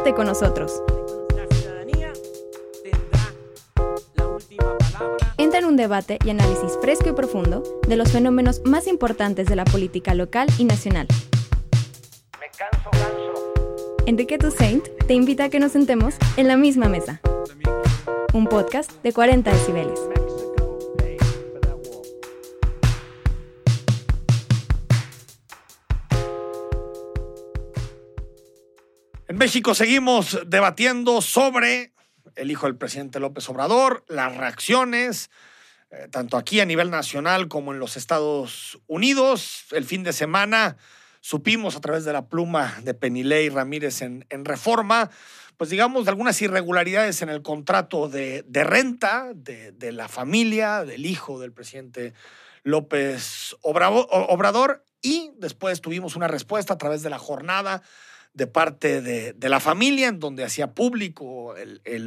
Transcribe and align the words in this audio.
Quédate 0.00 0.14
con 0.16 0.26
nosotros. 0.28 0.82
Entra 5.36 5.58
en 5.58 5.66
un 5.66 5.76
debate 5.76 6.18
y 6.24 6.30
análisis 6.30 6.78
fresco 6.80 7.10
y 7.10 7.12
profundo 7.12 7.62
de 7.86 7.96
los 7.96 8.10
fenómenos 8.10 8.62
más 8.64 8.86
importantes 8.86 9.46
de 9.46 9.56
la 9.56 9.66
política 9.66 10.14
local 10.14 10.48
y 10.56 10.64
nacional. 10.64 11.06
Me 12.40 12.46
canso, 12.56 12.88
ganso. 12.92 13.52
Enrique 14.06 14.38
Toussaint 14.38 14.88
te 15.06 15.12
invita 15.12 15.44
a 15.44 15.48
que 15.50 15.60
nos 15.60 15.72
sentemos 15.72 16.14
en 16.38 16.48
la 16.48 16.56
misma 16.56 16.88
mesa. 16.88 17.20
Un 18.32 18.46
podcast 18.46 18.90
de 19.02 19.12
40 19.12 19.52
decibeles. 19.52 20.09
México 29.40 29.74
seguimos 29.74 30.38
debatiendo 30.48 31.22
sobre 31.22 31.94
el 32.36 32.50
hijo 32.50 32.66
del 32.66 32.76
presidente 32.76 33.20
López 33.20 33.48
Obrador, 33.48 34.04
las 34.06 34.36
reacciones, 34.36 35.30
eh, 35.90 36.08
tanto 36.10 36.36
aquí 36.36 36.60
a 36.60 36.66
nivel 36.66 36.90
nacional 36.90 37.48
como 37.48 37.72
en 37.72 37.78
los 37.78 37.96
Estados 37.96 38.78
Unidos. 38.86 39.64
El 39.70 39.86
fin 39.86 40.02
de 40.02 40.12
semana 40.12 40.76
supimos 41.22 41.74
a 41.74 41.80
través 41.80 42.04
de 42.04 42.12
la 42.12 42.28
pluma 42.28 42.76
de 42.82 42.92
Penilei 42.92 43.48
Ramírez 43.48 44.02
en, 44.02 44.26
Reforma, 44.44 45.10
pues 45.56 45.70
digamos, 45.70 46.04
de 46.04 46.10
algunas 46.10 46.42
irregularidades 46.42 47.22
en 47.22 47.30
el 47.30 47.40
contrato 47.40 48.10
de, 48.10 48.44
renta 48.52 49.32
de, 49.34 49.92
la 49.92 50.08
familia, 50.08 50.84
del 50.84 51.06
hijo 51.06 51.40
del 51.40 51.54
presidente 51.54 52.12
López 52.62 53.56
Obrador. 53.62 54.84
Y 55.00 55.30
después 55.38 55.80
tuvimos 55.80 56.14
una 56.14 56.28
respuesta 56.28 56.74
a 56.74 56.78
través 56.78 57.02
de 57.02 57.08
la 57.08 57.18
jornada 57.18 57.82
de 58.32 58.46
parte 58.46 59.02
de, 59.02 59.48
la 59.48 59.60
familia, 59.60 60.08
en 60.08 60.20
donde 60.20 60.44
hacía 60.44 60.72
público 60.72 61.54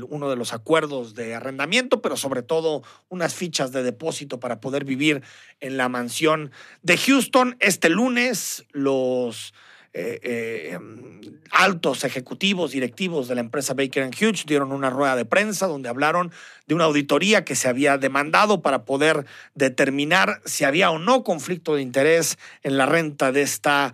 uno 0.10 0.30
de 0.30 0.36
los 0.36 0.54
acuerdos 0.54 1.16
de 1.16 1.36
arrendamiento, 1.36 2.02
pero 2.02 2.16
sobre 2.16 2.44
todo 2.44 2.84
unas 3.10 3.36
fichas 3.36 3.72
de 3.72 3.84
depósito 3.84 4.40
para 4.40 4.62
poder 4.62 4.86
vivir 4.86 5.22
en 5.60 5.78
la 5.78 5.90
mansión 5.90 6.52
de 6.82 6.98
Houston. 6.98 7.58
Este 7.60 7.90
lunes, 7.90 8.66
los 8.72 9.54
eh, 9.96 10.20
eh, 10.24 10.70
em, 10.74 11.22
altos 11.52 12.04
ejecutivos, 12.04 12.72
directivos 12.72 13.28
de 13.28 13.36
la 13.36 13.42
empresa 13.42 13.76
Baker 13.76 14.10
Hughes 14.10 14.46
dieron 14.48 14.72
una 14.72 14.90
rueda 14.90 15.16
de 15.16 15.24
prensa 15.26 15.68
donde 15.68 15.88
hablaron 15.88 16.32
de 16.66 16.74
una 16.74 16.86
auditoría 16.86 17.46
que 17.46 17.54
se 17.54 17.68
había 17.68 18.00
demandado 18.00 18.64
para 18.64 18.86
poder 18.86 19.28
determinar 19.54 20.42
si 20.46 20.64
había 20.64 20.90
o 20.90 20.98
no 20.98 21.24
conflicto 21.24 21.76
de 21.76 21.84
interés 21.84 22.40
en 22.64 22.78
la 22.78 22.88
renta 22.88 23.32
de 23.32 23.44
esta 23.44 23.94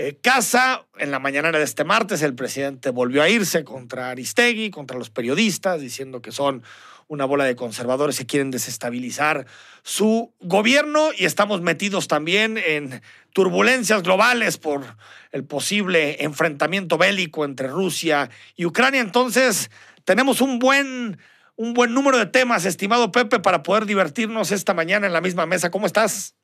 eh, 0.00 0.18
casa. 0.20 0.86
En 0.98 1.10
la 1.10 1.18
mañana 1.18 1.52
de 1.52 1.62
este 1.62 1.84
martes, 1.84 2.22
el 2.22 2.34
presidente 2.34 2.88
volvió 2.88 3.22
a 3.22 3.28
irse 3.28 3.64
contra 3.64 4.08
Aristegui, 4.08 4.70
contra 4.70 4.96
los 4.96 5.10
periodistas, 5.10 5.80
diciendo 5.80 6.22
que 6.22 6.32
son 6.32 6.62
una 7.06 7.26
bola 7.26 7.44
de 7.44 7.54
conservadores 7.54 8.18
que 8.18 8.24
quieren 8.24 8.50
desestabilizar 8.50 9.46
su 9.82 10.32
gobierno 10.40 11.10
y 11.18 11.26
estamos 11.26 11.60
metidos 11.60 12.08
también 12.08 12.56
en 12.56 13.02
turbulencias 13.34 14.02
globales 14.02 14.56
por 14.56 14.96
el 15.32 15.44
posible 15.44 16.22
enfrentamiento 16.24 16.96
bélico 16.96 17.44
entre 17.44 17.68
Rusia 17.68 18.30
y 18.56 18.64
Ucrania. 18.64 19.00
Entonces, 19.00 19.70
tenemos 20.04 20.40
un 20.40 20.60
buen, 20.60 21.18
un 21.56 21.74
buen 21.74 21.92
número 21.92 22.16
de 22.16 22.26
temas, 22.26 22.64
estimado 22.64 23.12
Pepe, 23.12 23.40
para 23.40 23.62
poder 23.62 23.84
divertirnos 23.84 24.50
esta 24.50 24.72
mañana 24.72 25.06
en 25.06 25.12
la 25.12 25.20
misma 25.20 25.44
mesa. 25.44 25.70
¿Cómo 25.70 25.86
estás? 25.86 26.36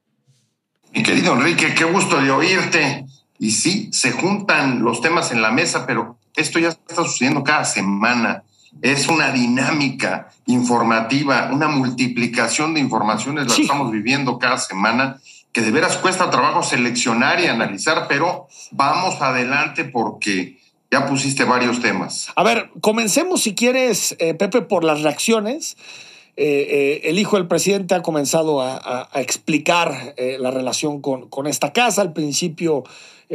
Mi 0.93 1.03
querido 1.03 1.35
Enrique, 1.35 1.75
qué 1.75 1.85
gusto 1.85 2.21
de 2.21 2.31
oírte. 2.31 3.07
Y 3.39 3.51
sí, 3.51 3.89
se 3.93 4.13
juntan 4.13 4.83
los 4.83 5.01
temas 5.01 5.33
en 5.33 5.43
la 5.43 5.51
mesa, 5.51 5.87
pero 5.87 6.17
esto 6.35 6.59
ya 6.59 6.69
está 6.69 7.03
sucediendo 7.05 7.45
cada 7.45 7.65
semana. 7.65 8.43
Es 8.83 9.09
una 9.09 9.31
dinámica 9.33 10.29
informativa, 10.47 11.51
una 11.53 11.69
multiplicación 11.69 12.75
de 12.75 12.81
informaciones, 12.81 13.47
la 13.49 13.55
Sí. 13.55 13.63
estamos 13.63 13.91
viviendo 13.91 14.39
cada 14.39 14.59
semana, 14.59 15.19
que 15.53 15.63
de 15.63 15.71
veras 15.71 15.97
cuesta 15.97 16.31
trabajo 16.31 16.63
seleccionar 16.63 17.41
y 17.41 17.47
analizar, 17.47 18.07
pero 18.09 18.47
vamos 18.73 19.21
adelante 19.23 19.85
porque 19.85 20.59
ya 20.91 21.07
pusiste 21.07 21.45
varios 21.45 21.81
temas. 21.81 22.29
A 22.37 22.43
ver, 22.43 22.71
comencemos 22.81 23.43
si 23.43 23.55
quieres, 23.55 24.15
eh, 24.19 24.35
Pepe, 24.35 24.63
por 24.63 24.85
las 24.85 25.01
reacciones. 25.03 25.77
Eh, 26.39 26.45
eh, 26.45 27.01
el 27.05 27.19
hijo 27.19 27.37
del 27.37 27.49
presidente 27.49 27.95
ha 27.95 28.03
comenzado 28.03 28.61
a, 28.61 29.09
explicar 29.15 30.15
eh, 30.19 30.37
la 30.39 30.51
relación 30.51 31.01
con, 31.01 31.47
esta 31.47 31.73
casa. 31.73 32.03
Al 32.03 32.13
principio, 32.13 32.85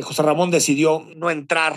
José 0.01 0.21
Ramón 0.21 0.51
decidió 0.51 1.07
no 1.15 1.31
entrar 1.31 1.73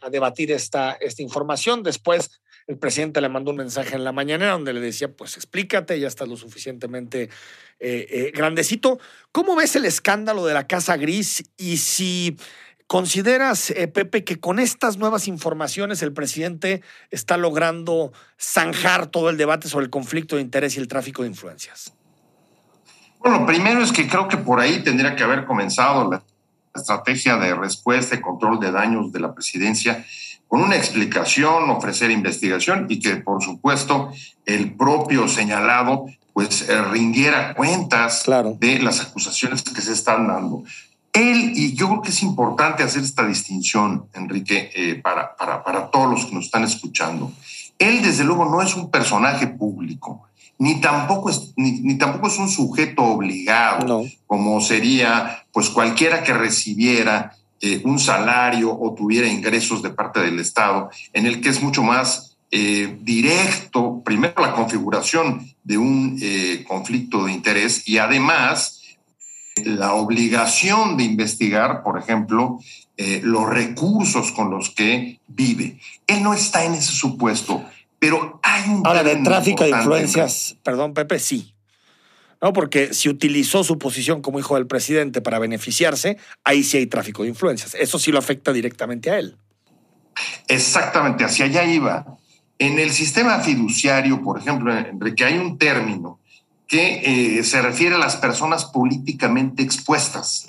a 0.00 0.10
debatir 0.10 0.52
esta, 0.52 0.92
esta 0.92 1.22
información. 1.22 1.82
Después, 1.82 2.40
el 2.68 2.78
presidente 2.78 3.20
le 3.20 3.28
mandó 3.28 3.50
un 3.50 3.56
mensaje 3.56 3.96
en 3.96 4.04
la 4.04 4.12
mañana 4.12 4.50
donde 4.52 4.72
le 4.72 4.80
decía, 4.80 5.12
pues 5.12 5.36
explícate, 5.36 5.98
ya 5.98 6.06
estás 6.06 6.28
lo 6.28 6.36
suficientemente 6.36 7.28
grandecito. 8.32 8.98
¿Cómo 9.32 9.56
ves 9.56 9.74
el 9.74 9.86
escándalo 9.86 10.46
de 10.46 10.54
la 10.54 10.66
Casa 10.66 10.96
Gris 10.96 11.44
y 11.56 11.78
si 11.78 12.36
consideras, 12.90 13.70
eh, 13.70 13.86
Pepe, 13.86 14.24
que 14.24 14.40
con 14.40 14.58
estas 14.58 14.96
nuevas 14.96 15.28
informaciones 15.28 16.02
el 16.02 16.12
presidente 16.12 16.82
está 17.12 17.36
logrando 17.36 18.12
zanjar 18.36 19.06
todo 19.06 19.30
el 19.30 19.36
debate 19.36 19.68
sobre 19.68 19.84
el 19.84 19.90
conflicto 19.90 20.34
de 20.34 20.42
interés 20.42 20.74
y 20.76 20.80
el 20.80 20.88
tráfico 20.88 21.22
de 21.22 21.28
influencias? 21.28 21.92
Bueno, 23.20 23.46
primero 23.46 23.80
es 23.80 23.92
que 23.92 24.08
creo 24.08 24.26
que 24.26 24.38
por 24.38 24.58
ahí 24.58 24.82
tendría 24.82 25.14
que 25.14 25.22
haber 25.22 25.44
comenzado 25.46 26.10
la 26.10 26.24
estrategia 26.74 27.36
de 27.36 27.54
respuesta 27.54 28.16
y 28.16 28.20
control 28.20 28.58
de 28.58 28.72
daños 28.72 29.12
de 29.12 29.20
la 29.20 29.34
presidencia 29.34 30.04
con 30.48 30.60
una 30.60 30.74
explicación, 30.74 31.70
ofrecer 31.70 32.10
investigación 32.10 32.86
y 32.88 32.98
que, 32.98 33.18
por 33.18 33.40
supuesto, 33.40 34.10
el 34.46 34.74
propio 34.74 35.28
señalado 35.28 36.06
pues 36.32 36.68
eh, 36.68 36.82
rindiera 36.82 37.54
cuentas 37.54 38.22
Claro. 38.24 38.56
de 38.58 38.80
las 38.80 39.00
acusaciones 39.00 39.62
que 39.62 39.80
se 39.80 39.92
están 39.92 40.26
dando. 40.26 40.64
Él, 41.12 41.52
y 41.56 41.74
yo 41.74 41.88
creo 41.88 42.02
que 42.02 42.10
es 42.10 42.22
importante 42.22 42.82
hacer 42.82 43.02
esta 43.02 43.26
distinción, 43.26 44.06
Enrique, 44.14 44.70
eh, 44.74 44.94
para, 45.02 45.34
para, 45.36 45.64
para 45.64 45.90
todos 45.90 46.08
los 46.10 46.26
que 46.26 46.34
nos 46.34 46.44
están 46.46 46.64
escuchando. 46.64 47.32
Él, 47.78 48.02
desde 48.02 48.24
luego, 48.24 48.44
no 48.44 48.62
es 48.62 48.76
un 48.76 48.90
personaje 48.90 49.48
público, 49.48 50.22
ni 50.58 50.80
tampoco 50.80 51.30
es, 51.30 51.52
ni, 51.56 51.80
ni 51.80 51.96
tampoco 51.96 52.28
es 52.28 52.38
un 52.38 52.48
sujeto 52.48 53.02
obligado, 53.02 53.86
No. 53.86 54.10
como 54.26 54.60
sería 54.60 55.44
pues 55.52 55.68
cualquiera 55.70 56.22
que 56.22 56.32
recibiera 56.34 57.34
eh, 57.60 57.80
un 57.84 57.98
salario 57.98 58.70
o 58.78 58.94
tuviera 58.94 59.26
ingresos 59.26 59.82
de 59.82 59.90
parte 59.90 60.20
del 60.20 60.38
Estado, 60.38 60.90
en 61.12 61.26
el 61.26 61.40
que 61.40 61.48
es 61.48 61.60
mucho 61.62 61.82
más 61.82 62.36
eh, 62.52 62.98
directo, 63.02 64.02
primero 64.04 64.34
la 64.42 64.52
configuración 64.54 65.50
de 65.64 65.78
un 65.78 66.20
conflicto 66.66 67.24
de 67.24 67.32
interés 67.32 67.86
y 67.86 67.98
además 67.98 68.79
la 69.66 69.94
obligación 69.94 70.96
de 70.96 71.04
investigar, 71.04 71.82
por 71.82 71.98
ejemplo, 71.98 72.58
eh, 72.96 73.20
los 73.22 73.48
recursos 73.48 74.32
con 74.32 74.50
los 74.50 74.70
que 74.70 75.20
vive. 75.26 75.78
Él 76.06 76.22
no 76.22 76.34
está 76.34 76.64
en 76.64 76.74
ese 76.74 76.92
supuesto, 76.92 77.64
pero 77.98 78.40
hay 78.42 78.68
un 78.68 78.86
Ahora, 78.86 79.02
de 79.02 79.16
tráfico 79.16 79.64
de 79.64 79.70
influencias, 79.70 80.56
perdón, 80.62 80.94
Pepe, 80.94 81.18
sí. 81.18 81.54
No, 82.42 82.52
porque 82.52 82.94
si 82.94 83.08
utilizó 83.08 83.64
su 83.64 83.78
posición 83.78 84.22
como 84.22 84.38
hijo 84.38 84.54
del 84.54 84.66
presidente 84.66 85.20
para 85.20 85.38
beneficiarse, 85.38 86.16
ahí 86.42 86.62
sí 86.62 86.78
hay 86.78 86.86
tráfico 86.86 87.22
de 87.22 87.28
influencias. 87.28 87.74
Eso 87.74 87.98
sí 87.98 88.10
lo 88.10 88.18
afecta 88.18 88.52
directamente 88.52 89.10
a 89.10 89.18
él. 89.18 89.36
Exactamente, 90.48 91.24
hacia 91.24 91.44
allá 91.44 91.64
iba. 91.64 92.18
En 92.58 92.78
el 92.78 92.90
sistema 92.90 93.40
fiduciario, 93.40 94.22
por 94.22 94.38
ejemplo, 94.38 94.76
Enrique, 94.76 95.24
hay 95.24 95.38
un 95.38 95.58
término 95.58 96.18
que 96.70 97.38
eh, 97.38 97.42
se 97.44 97.60
refiere 97.60 97.96
a 97.96 97.98
las 97.98 98.16
personas 98.16 98.64
políticamente 98.64 99.62
expuestas, 99.64 100.48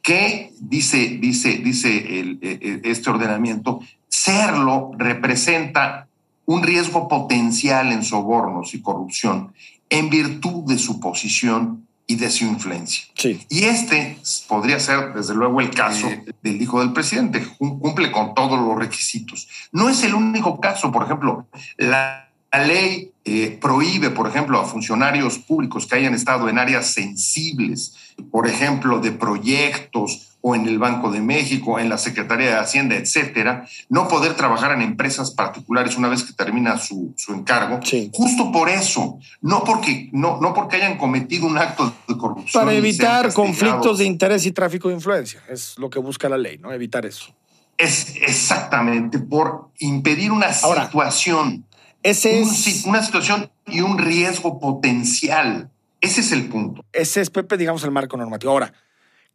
que 0.00 0.52
dice, 0.58 1.18
dice, 1.20 1.58
dice 1.58 2.18
el- 2.20 2.38
eh, 2.40 2.80
este 2.84 3.10
ordenamiento, 3.10 3.80
serlo 4.08 4.92
representa 4.96 6.08
un 6.46 6.62
riesgo 6.62 7.08
potencial 7.08 7.92
en 7.92 8.04
sobornos 8.04 8.72
y 8.74 8.80
corrupción 8.80 9.52
en 9.90 10.08
virtud 10.08 10.64
de 10.66 10.78
su 10.78 10.98
posición 10.98 11.86
y 12.06 12.16
de 12.16 12.30
su 12.30 12.44
influencia. 12.44 13.04
Sí. 13.14 13.44
Y 13.50 13.64
este 13.64 14.18
podría 14.48 14.80
ser, 14.80 15.12
desde 15.14 15.34
luego, 15.34 15.60
el 15.60 15.70
caso 15.70 16.08
del 16.42 16.60
hijo 16.60 16.80
del 16.80 16.92
presidente. 16.94 17.46
Cum- 17.58 17.78
Cumple 17.80 18.10
con 18.12 18.34
todos 18.34 18.58
los 18.58 18.78
requisitos. 18.78 19.46
No 19.72 19.88
es 19.90 20.02
el 20.04 20.14
único 20.14 20.58
caso. 20.60 20.90
Por 20.90 21.04
ejemplo, 21.04 21.46
la, 21.76 22.28
la 22.52 22.66
ley 22.66 23.10
eh, 23.24 23.58
prohíbe, 23.60 24.10
por 24.10 24.28
ejemplo, 24.28 24.60
a 24.60 24.64
funcionarios 24.64 25.38
públicos 25.38 25.86
que 25.86 25.96
hayan 25.96 26.14
estado 26.14 26.48
en 26.48 26.58
áreas 26.58 26.88
sensibles, 26.88 27.94
por 28.30 28.46
ejemplo, 28.46 28.98
de 28.98 29.12
proyectos 29.12 30.34
o 30.46 30.54
en 30.54 30.68
el 30.68 30.78
Banco 30.78 31.10
de 31.10 31.20
México, 31.20 31.78
en 31.78 31.88
la 31.88 31.96
Secretaría 31.96 32.48
de 32.48 32.56
Hacienda, 32.56 32.96
etcétera, 32.96 33.66
no 33.88 34.08
poder 34.08 34.34
trabajar 34.34 34.72
en 34.72 34.82
empresas 34.82 35.30
particulares 35.30 35.96
una 35.96 36.08
vez 36.08 36.22
que 36.22 36.34
termina 36.34 36.76
su, 36.76 37.14
su 37.16 37.32
encargo. 37.32 37.80
Sí. 37.82 38.10
Justo 38.12 38.52
por 38.52 38.68
eso, 38.68 39.18
no 39.40 39.64
porque, 39.64 40.10
no, 40.12 40.38
no 40.42 40.52
porque 40.52 40.76
hayan 40.76 40.98
cometido 40.98 41.46
un 41.46 41.56
acto 41.56 41.94
de 42.06 42.18
corrupción. 42.18 42.62
Para 42.62 42.76
evitar 42.76 43.32
conflictos 43.32 43.96
de 43.96 44.04
interés 44.04 44.44
y 44.44 44.52
tráfico 44.52 44.88
de 44.88 44.96
influencia. 44.96 45.42
Es 45.48 45.78
lo 45.78 45.88
que 45.88 45.98
busca 45.98 46.28
la 46.28 46.36
ley, 46.36 46.58
¿no? 46.58 46.70
Evitar 46.72 47.06
eso. 47.06 47.32
Es 47.78 48.14
exactamente 48.16 49.18
por 49.20 49.70
impedir 49.78 50.30
una 50.30 50.48
Ahora, 50.62 50.84
situación, 50.84 51.64
Ese 52.04 52.42
un 52.42 52.50
es, 52.50 52.84
una 52.84 53.02
situación 53.02 53.50
y 53.66 53.80
un 53.80 53.98
riesgo 53.98 54.60
potencial. 54.60 55.70
Ese 56.02 56.20
es 56.20 56.32
el 56.32 56.48
punto. 56.48 56.84
ese 56.92 57.22
es, 57.22 57.30
Pepe, 57.30 57.56
digamos, 57.56 57.82
el 57.82 57.90
marco 57.90 58.18
normativo. 58.18 58.52
Ahora, 58.52 58.74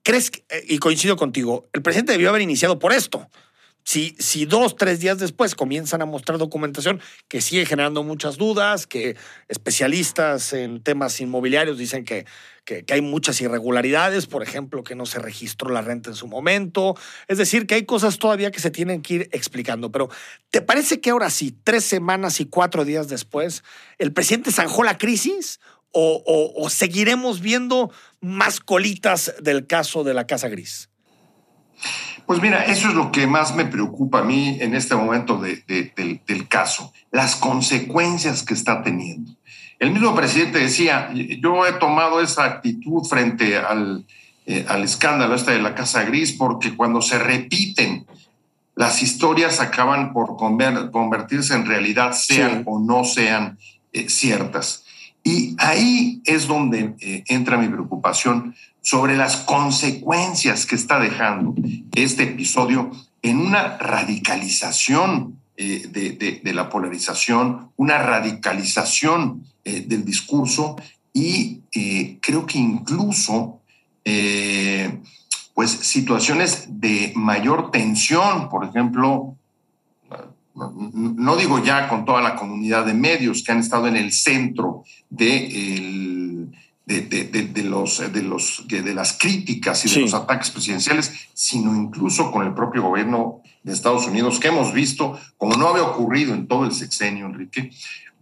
¿crees 0.04 0.30
que, 0.30 0.45
eh, 0.50 0.63
y 0.69 0.77
coincido 0.77 1.18
contigo, 1.18 1.66
el 1.74 1.81
presidente 1.81 2.12
debió 2.12 2.30
haber 2.30 2.44
iniciado 2.44 2.77
por 2.77 2.94
esto? 2.94 3.27
Si, 3.83 4.15
si 4.19 4.45
dos, 4.45 4.75
tres 4.75 4.99
días 4.99 5.17
después 5.17 5.55
comienzan 5.55 6.01
a 6.03 6.05
mostrar 6.05 6.37
documentación 6.37 7.01
que 7.27 7.41
sigue 7.41 7.65
generando 7.65 8.03
muchas 8.03 8.37
dudas, 8.37 8.85
que 8.85 9.15
especialistas 9.47 10.53
en 10.53 10.81
temas 10.83 11.19
inmobiliarios 11.21 11.77
dicen 11.79 12.05
que, 12.05 12.25
que, 12.65 12.85
hay 12.89 13.01
muchas 13.01 13.41
irregularidades, 13.41 14.27
por 14.27 14.43
ejemplo, 14.43 14.83
que 14.83 14.93
no 14.93 15.07
se 15.07 15.17
registró 15.17 15.71
la 15.71 15.81
renta 15.81 16.11
en 16.11 16.15
su 16.15 16.27
momento. 16.27 16.95
Es 17.27 17.39
decir, 17.39 17.65
que 17.65 17.75
hay 17.75 17.85
cosas 17.85 18.19
todavía 18.19 18.51
que 18.51 18.59
se 18.59 18.69
tienen 18.69 19.01
que 19.01 19.13
ir 19.15 19.29
explicando. 19.31 19.91
Pero 19.91 20.09
¿te 20.51 20.61
parece 20.61 21.01
que 21.01 21.09
ahora 21.09 21.29
sí, 21.31 21.57
tres 21.63 21.83
semanas 21.83 22.39
y 22.39 22.45
cuatro 22.45 22.85
días 22.85 23.07
después, 23.07 23.63
el 23.97 24.13
presidente 24.13 24.51
zanjó 24.51 24.83
la 24.83 24.97
crisis? 24.97 25.59
¿O, 25.91 26.21
o- 26.23 26.63
o 26.63 26.69
seguiremos 26.69 27.41
viendo 27.41 27.91
más 28.21 28.59
colitas 28.59 29.33
del 29.41 29.65
caso 29.65 30.03
de 30.03 30.13
la 30.13 30.27
Casa 30.27 30.47
Gris? 30.47 30.89
Pues 32.29 32.43
mira, 32.43 32.63
eso 32.65 32.89
es 32.89 32.93
lo 32.93 33.11
que 33.11 33.25
más 33.25 33.55
me 33.55 33.65
preocupa 33.65 34.19
a 34.19 34.23
mí 34.23 34.55
en 34.61 34.75
este 34.75 34.93
momento 34.95 35.39
de- 35.39 35.63
de- 35.67 35.91
del, 35.95 36.21
del 36.27 36.47
caso, 36.47 36.93
las 37.11 37.35
consecuencias 37.35 38.43
que 38.43 38.53
está 38.53 38.83
teniendo. 38.83 39.31
El 39.79 39.89
mismo 39.89 40.13
presidente 40.13 40.59
decía, 40.59 41.09
yo 41.41 41.65
he 41.65 41.71
tomado 41.73 42.21
esa 42.21 42.43
actitud 42.45 43.03
frente 43.09 43.57
al, 43.57 44.05
eh, 44.45 44.63
al 44.69 44.83
escándalo 44.83 45.33
este 45.33 45.53
de 45.53 45.59
la 45.63 45.73
Casa 45.73 46.03
Gris 46.03 46.31
porque 46.33 46.75
cuando 46.75 47.01
se 47.01 47.17
repiten 47.17 48.05
las 48.75 49.01
historias 49.01 49.59
acaban 49.59 50.13
por 50.13 50.27
conver- 50.37 50.91
convertirse 50.91 51.55
en 51.55 51.65
realidad, 51.65 52.11
sean 52.13 52.57
Sí. 52.57 52.63
o 52.67 52.77
no 52.79 53.05
sean 53.05 53.57
eh, 53.91 54.07
ciertas. 54.07 54.83
Y 55.23 55.55
ahí 55.57 56.21
es 56.25 56.45
donde 56.45 56.93
eh, 57.01 57.23
entra 57.27 57.57
mi 57.57 57.69
preocupación 57.69 58.53
sobre 58.91 59.15
las 59.15 59.38
consecuencias 59.38 60.65
que 60.65 60.74
está 60.75 61.00
dejando 61.00 61.53
este 61.94 62.24
episodio 62.24 62.89
en 63.21 63.38
una 63.38 63.77
radicalización 63.77 65.38
eh, 65.57 65.88
de, 65.91 66.13
de- 66.13 66.41
de 66.44 66.53
la 66.53 66.69
polarización, 66.69 67.69
una 67.75 68.00
radicalización 68.00 69.44
eh, 69.63 69.81
del 69.86 70.03
discurso 70.06 70.75
y 71.13 71.59
eh, 71.71 72.18
creo 72.19 72.47
que 72.47 72.57
incluso 72.57 73.59
pues 75.53 75.69
situaciones 75.69 76.65
de 76.69 77.12
mayor 77.15 77.69
tensión, 77.69 78.50
por 78.50 78.65
ejemplo, 78.65 79.35
no, 80.56 81.35
digo 81.35 81.63
ya 81.63 81.88
con 81.88 82.06
toda 82.06 82.21
la 82.21 82.35
comunidad 82.35 82.88
de 82.88 82.95
medios 82.95 83.44
que 83.44 83.51
han 83.51 83.59
estado 83.59 83.85
en 83.88 83.97
el 83.97 84.12
centro 84.12 84.83
de, 85.12 85.31
el- 85.75 86.19
de, 86.89 87.01
de- 87.01 87.24
de- 87.25 87.44
de 87.47 87.63
los, 87.63 88.00
de, 88.12 88.24
los, 88.24 88.65
de, 88.68 88.94
las 88.95 89.13
críticas 89.13 89.86
y 89.86 89.89
de 89.89 89.94
Sí. 89.94 90.01
los 90.01 90.13
ataques 90.15 90.50
presidenciales, 90.50 91.13
sino 91.36 91.75
incluso 91.75 92.31
con 92.31 92.45
el 92.47 92.53
propio 92.56 92.81
gobierno 92.81 93.41
de 93.63 93.74
Estados 93.74 94.07
Unidos, 94.07 94.39
que 94.39 94.47
hemos 94.47 94.74
visto, 94.74 95.19
como 95.38 95.56
no 95.56 95.68
había 95.68 95.83
ocurrido 95.83 96.33
en 96.33 96.47
todo 96.47 96.65
el 96.65 96.71
sexenio, 96.71 97.27
Enrique, 97.27 97.69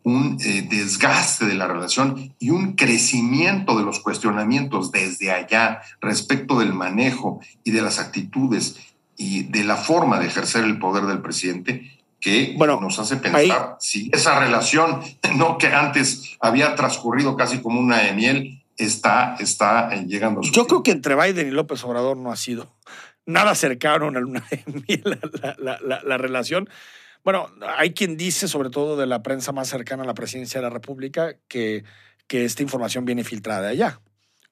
un 0.03 0.37
eh, 0.43 0.67
desgaste 0.69 1.45
de 1.45 1.55
la 1.55 1.67
relación 1.67 2.33
y 2.39 2.49
un 2.49 2.73
crecimiento 2.73 3.77
de 3.77 3.83
los 3.85 3.99
cuestionamientos 4.01 4.91
desde 4.91 5.31
allá 5.31 5.81
respecto 6.01 6.59
del 6.59 6.73
manejo 6.73 7.39
y 7.63 7.71
de 7.71 7.81
las 7.81 7.99
actitudes 7.99 8.75
y 9.17 9.43
de 9.43 9.63
la 9.63 9.77
forma 9.77 10.19
de 10.19 10.27
ejercer 10.27 10.63
el 10.65 10.77
poder 10.77 11.05
del 11.05 11.21
presidente 11.21 11.91
que 12.19 12.55
Bueno, 12.57 12.79
nos 12.81 12.97
hace 12.99 13.17
pensar 13.17 13.77
si 13.79 14.09
esa 14.11 14.39
relación, 14.39 15.01
no 15.35 15.57
que 15.57 15.67
antes 15.67 16.35
había 16.39 16.73
transcurrido 16.75 17.35
casi 17.35 17.59
como 17.59 17.79
una 17.79 17.97
de 17.99 18.13
miel, 18.13 18.56
está, 18.77 19.35
está 19.39 19.93
eh, 19.95 20.05
llegando 20.07 20.39
a 20.39 20.43
su 20.43 20.51
Yo 20.51 20.61
fin. 20.63 20.67
creo 20.69 20.83
que 20.83 20.91
entre 20.91 21.15
Biden 21.15 21.47
y 21.47 21.51
López 21.51 21.83
Obrador 21.83 22.17
no 22.17 22.31
ha 22.31 22.35
sido 22.37 22.73
nada 23.25 23.55
cercano 23.55 24.07
a 24.07 24.11
luna 24.11 24.45
de 24.49 24.63
miel 24.87 25.19
la, 25.41 25.55
la- 25.59 25.79
la- 25.81 26.01
la 26.03 26.17
relación. 26.17 26.69
Bueno, 27.23 27.49
hay 27.77 27.93
quien 27.93 28.15
dice, 28.15 28.47
sobre 28.47 28.69
todo 28.69 28.95
de 28.95 29.05
la 29.05 29.21
prensa 29.21 29.51
más 29.51 29.67
cercana 29.67 30.03
a 30.03 30.05
la 30.05 30.13
presidencia 30.13 30.59
de 30.61 30.63
la 30.63 30.69
República, 30.69 31.35
que, 31.49 31.83
que 32.27 32.45
esta 32.45 32.63
información 32.63 33.03
viene 33.03 33.25
filtrada 33.25 33.63
de 33.63 33.69
allá, 33.69 33.99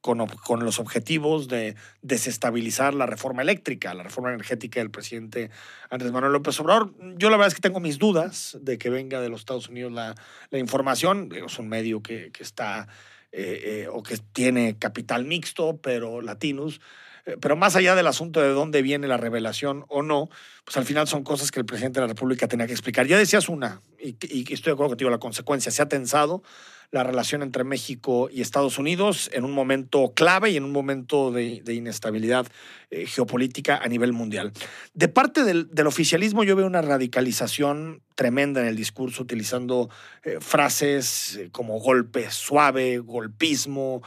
con, 0.01 0.27
con 0.27 0.65
los 0.65 0.77
objetivos 0.79 1.47
de 1.47 1.75
desestabilizar 2.01 2.93
la 2.93 3.05
reforma 3.05 3.41
eléctrica, 3.43 3.93
la 3.93 4.03
reforma 4.03 4.29
energética 4.33 4.81
del 4.81 4.91
presidente 4.91 5.51
Andrés 5.89 6.11
Manuel 6.11 6.33
López 6.33 6.59
Obrador. 6.59 6.93
Yo 7.17 7.29
la 7.29 7.37
verdad 7.37 7.47
es 7.47 7.55
que 7.55 7.61
tengo 7.61 7.79
mis 7.79 7.97
dudas 7.97 8.57
de 8.61 8.77
que 8.77 8.89
venga 8.89 9.21
de 9.21 9.29
los 9.29 9.39
Estados 9.39 9.69
Unidos 9.69 9.93
la, 9.93 10.13
la 10.49 10.59
información. 10.59 11.29
Es 11.33 11.57
un 11.59 11.69
medio 11.69 12.01
que, 12.03 12.31
que 12.33 12.43
está 12.43 12.87
eh, 13.37 13.83
eh, 13.83 13.87
o 13.91 14.01
que 14.01 14.17
tiene 14.31 14.77
capital 14.79 15.25
mixto, 15.25 15.77
pero 15.81 16.21
latinos. 16.21 16.79
Eh, 17.25 17.35
Pero 17.41 17.55
más 17.55 17.75
allá 17.75 17.95
del 17.95 18.07
asunto 18.07 18.39
de 18.39 18.49
dónde 18.49 18.81
viene 18.81 19.07
la 19.07 19.17
revelación 19.17 19.83
o 19.89 20.01
no, 20.03 20.29
pues 20.63 20.77
al 20.77 20.85
final 20.85 21.07
son 21.07 21.23
cosas 21.23 21.51
que 21.51 21.59
el 21.59 21.65
presidente 21.65 21.99
de 21.99 22.07
la 22.07 22.13
República 22.13 22.47
tenía 22.47 22.67
que 22.67 22.73
explicar. 22.73 23.07
Ya 23.07 23.17
decías 23.17 23.49
una, 23.49 23.81
y, 23.99 24.15
y 24.21 24.53
estoy 24.53 24.71
de 24.71 24.75
acuerdo 24.75 24.91
contigo, 24.91 25.09
la 25.09 25.17
consecuencia. 25.17 25.71
Se 25.71 25.81
ha 25.81 25.89
tensado 25.89 26.43
la 26.95 27.03
relación 27.03 27.43
entre 27.43 27.65
México 27.65 28.29
y 28.31 28.39
Estados 28.39 28.79
Unidos 28.79 29.29
en 29.33 29.43
un 29.43 29.51
momento 29.51 30.13
clave 30.15 30.51
y 30.51 30.57
en 30.57 30.63
un 30.63 30.71
momento 30.71 31.29
de, 31.29 31.61
inestabilidad 31.67 32.47
eh, 32.89 33.05
geopolítica 33.05 33.77
a 33.77 33.87
nivel 33.89 34.13
mundial. 34.13 34.53
De 34.93 35.09
parte 35.09 35.43
del, 35.43 35.67
oficialismo 35.85 36.45
yo 36.45 36.55
veo 36.55 36.65
una 36.65 36.81
radicalización 36.81 38.01
tremenda 38.15 38.61
en 38.61 38.67
el 38.67 38.77
discurso, 38.77 39.23
utilizando 39.23 39.89
eh, 40.23 40.37
frases 40.39 41.35
eh, 41.35 41.49
como 41.51 41.79
golpe 41.79 42.31
suave, 42.31 42.99
golpismo, 42.99 44.01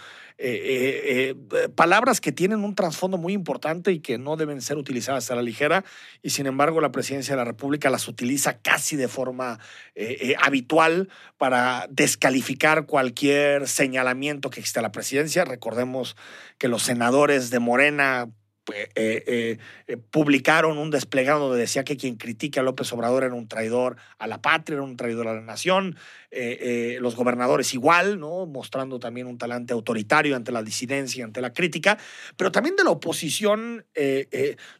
palabras 1.75 2.21
que 2.21 2.31
tienen 2.31 2.63
un 2.63 2.77
trasfondo 2.77 3.19
muy 3.19 3.33
importante 3.33 3.91
y 3.91 3.99
que 3.99 4.19
no 4.19 4.37
deben 4.37 4.63
ser 4.63 4.79
utilizadas 4.79 5.33
a 5.33 5.35
la 5.35 5.43
ligera, 5.43 5.85
y 6.23 6.31
sin 6.31 6.47
embargo 6.47 6.81
la 6.81 6.93
presidencia 6.93 7.35
de 7.35 7.39
la 7.39 7.45
República 7.45 7.91
las 7.91 8.07
utiliza 8.07 8.59
casi 8.59 8.95
de 8.95 9.09
forma 9.09 9.59
habitual 10.41 11.09
para 11.39 11.89
descalificar 11.91 12.78
cualquier 12.87 13.69
señalamiento 13.69 14.51
que 14.51 14.61
exista 14.61 14.81
a 14.81 14.83
la 14.83 14.93
presidencia. 14.93 15.45
Recordemos 15.45 16.17
que 16.59 16.69
los 16.69 16.83
senadores 16.83 17.51
de 17.51 17.59
Morena 17.59 18.29
eh, 18.75 18.89
eh, 18.95 19.59
eh, 19.87 19.97
publicaron 19.97 20.79
un 20.79 20.91
desplegado 20.91 21.49
donde 21.49 21.61
decía 21.61 21.85
que 21.85 21.97
quien 21.97 22.17
critique 22.17 22.61
a 22.61 22.63
López 22.63 22.93
Obrador 22.93 23.25
era 23.25 23.35
un 23.35 23.49
traidor 23.49 23.97
a 24.19 24.27
la 24.27 24.43
patria, 24.43 24.75
era 24.75 24.83
un 24.83 24.97
traidor 24.97 25.29
a 25.29 25.35
la 25.35 25.41
nación. 25.41 25.97
Los 27.01 27.17
gobernadores 27.17 27.73
igual, 27.73 28.21
¿no? 28.21 28.47
Mostrando 28.47 28.99
también 28.99 29.27
un 29.27 29.39
talante 29.39 29.73
autoritario 29.73 30.37
ante 30.37 30.53
la 30.53 30.63
disidencia, 30.63 31.25
ante 31.25 31.41
la 31.41 31.53
crítica, 31.53 31.97
pero 32.37 32.53
también 32.53 32.77
de 32.77 32.85
la 32.85 32.91
oposición. 32.91 33.87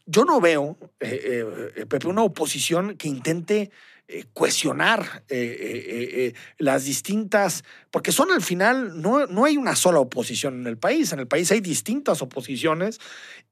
yo 0.05 0.25
no 0.25 0.39
veo, 0.39 0.77
Pepe, 0.99 2.07
una 2.07 2.23
oposición 2.23 2.97
que 2.97 3.07
intente 3.07 3.71
eh, 4.11 4.25
cohesionar 4.33 5.23
eh, 5.29 5.37
eh, 5.37 5.85
eh, 5.87 6.25
eh, 6.25 6.33
las 6.57 6.85
distintas, 6.85 7.63
porque 7.91 8.11
son 8.11 8.31
al 8.31 8.41
final, 8.41 8.99
no, 8.99 9.27
no 9.27 9.45
hay 9.45 9.55
una 9.55 9.75
sola 9.75 9.99
oposición 9.99 10.61
en 10.61 10.65
el 10.65 10.79
país, 10.79 11.13
en 11.13 11.19
el 11.19 11.27
país 11.27 11.51
hay 11.51 11.61
distintas 11.61 12.23
oposiciones 12.23 12.99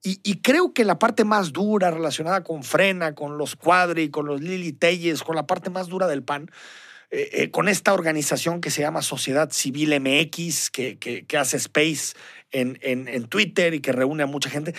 y, 0.04 0.20
y 0.24 0.42
creo 0.42 0.74
que 0.74 0.84
la 0.84 0.98
parte 0.98 1.26
más 1.26 1.54
dura 1.54 1.92
relacionada 1.92 2.44
con 2.44 2.64
Frena, 2.64 3.14
con 3.14 3.38
los 3.38 3.56
Cuadri, 3.56 4.10
con 4.10 4.26
los 4.26 4.42
Lili 4.42 4.74
Telles, 4.74 5.22
con 5.22 5.36
la 5.36 5.46
parte 5.46 5.70
más 5.70 5.90
dura 5.90 6.08
del 6.08 6.24
PAN, 6.24 6.50
eh, 7.12 7.52
con 7.52 7.70
esta 7.70 7.94
organización 7.94 8.60
que 8.60 8.72
se 8.72 8.82
llama 8.82 9.04
Sociedad 9.04 9.52
Civil 9.52 9.94
MX, 10.00 10.72
que, 10.72 10.98
que, 10.98 11.28
que 11.28 11.38
hace 11.38 11.58
space 11.58 12.16
en, 12.50 12.80
en, 12.82 13.08
en, 13.08 13.28
Twitter 13.28 13.76
y 13.76 13.80
que 13.80 13.92
reúne 13.92 14.24
a 14.24 14.26
mucha 14.26 14.50
gente, 14.50 14.74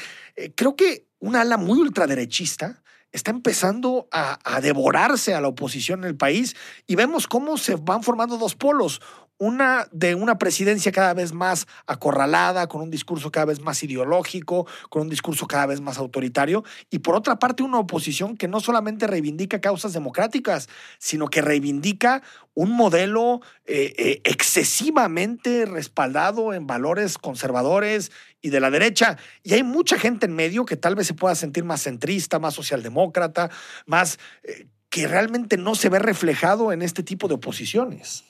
creo 0.56 0.74
que 0.74 1.06
una 1.20 1.42
ala 1.42 1.56
muy 1.56 1.78
ultraderechista 1.78 2.82
está 3.12 3.30
empezando 3.30 4.08
a, 4.12 4.38
a, 4.44 4.60
devorarse 4.60 5.34
a 5.34 5.40
la 5.40 5.48
oposición 5.48 6.00
en 6.00 6.08
el 6.10 6.16
país 6.16 6.56
y 6.86 6.94
vemos 6.94 7.26
cómo 7.26 7.56
se 7.56 7.76
van 7.76 8.02
formando 8.02 8.36
dos 8.36 8.54
polos. 8.54 9.00
Una 9.38 9.86
de 9.92 10.14
una 10.14 10.36
presidencia 10.36 10.90
cada 10.90 11.14
vez 11.14 11.32
más 11.32 11.66
acorralada, 11.86 12.66
con 12.66 12.80
un 12.80 12.90
discurso 12.90 13.30
cada 13.30 13.46
vez 13.46 13.60
más 13.60 13.82
ideológico, 13.82 14.66
con 14.90 15.02
un 15.02 15.08
discurso 15.08 15.46
cada 15.46 15.66
vez 15.66 15.80
más 15.80 15.98
autoritario, 15.98 16.64
y 16.90 16.98
por 16.98 17.14
otra 17.14 17.38
parte 17.38 17.62
una 17.62 17.78
oposición 17.78 18.36
que 18.36 18.48
no 18.48 18.60
solamente 18.60 19.06
reivindica 19.06 19.60
causas 19.60 19.92
democráticas, 19.92 20.68
sino 20.98 21.28
que 21.28 21.40
reivindica 21.40 22.22
un 22.54 22.72
modelo 22.72 23.40
eh, 23.66 23.94
eh, 23.96 24.20
excesivamente 24.24 25.64
respaldado 25.64 26.52
en 26.52 26.66
valores 26.66 27.16
conservadores 27.16 28.10
y 28.42 28.50
de 28.50 28.58
la 28.58 28.70
derecha. 28.70 29.16
Y 29.44 29.54
hay 29.54 29.62
mucha 29.62 29.98
gente 29.98 30.26
en 30.26 30.34
medio 30.34 30.64
que 30.64 30.76
tal 30.76 30.96
vez 30.96 31.06
se 31.06 31.14
pueda 31.14 31.36
sentir 31.36 31.62
más 31.62 31.82
centrista, 31.82 32.40
más 32.40 32.54
socialdemócrata, 32.54 33.50
más 33.86 34.18
eh, 34.42 34.66
que 34.88 35.06
realmente 35.06 35.56
no 35.56 35.74
se 35.74 35.88
ve 35.88 35.98
reflejado 35.98 36.72
en 36.72 36.82
este 36.82 37.02
tipo 37.02 37.28
de 37.28 37.34
oposiciones. 37.34 38.24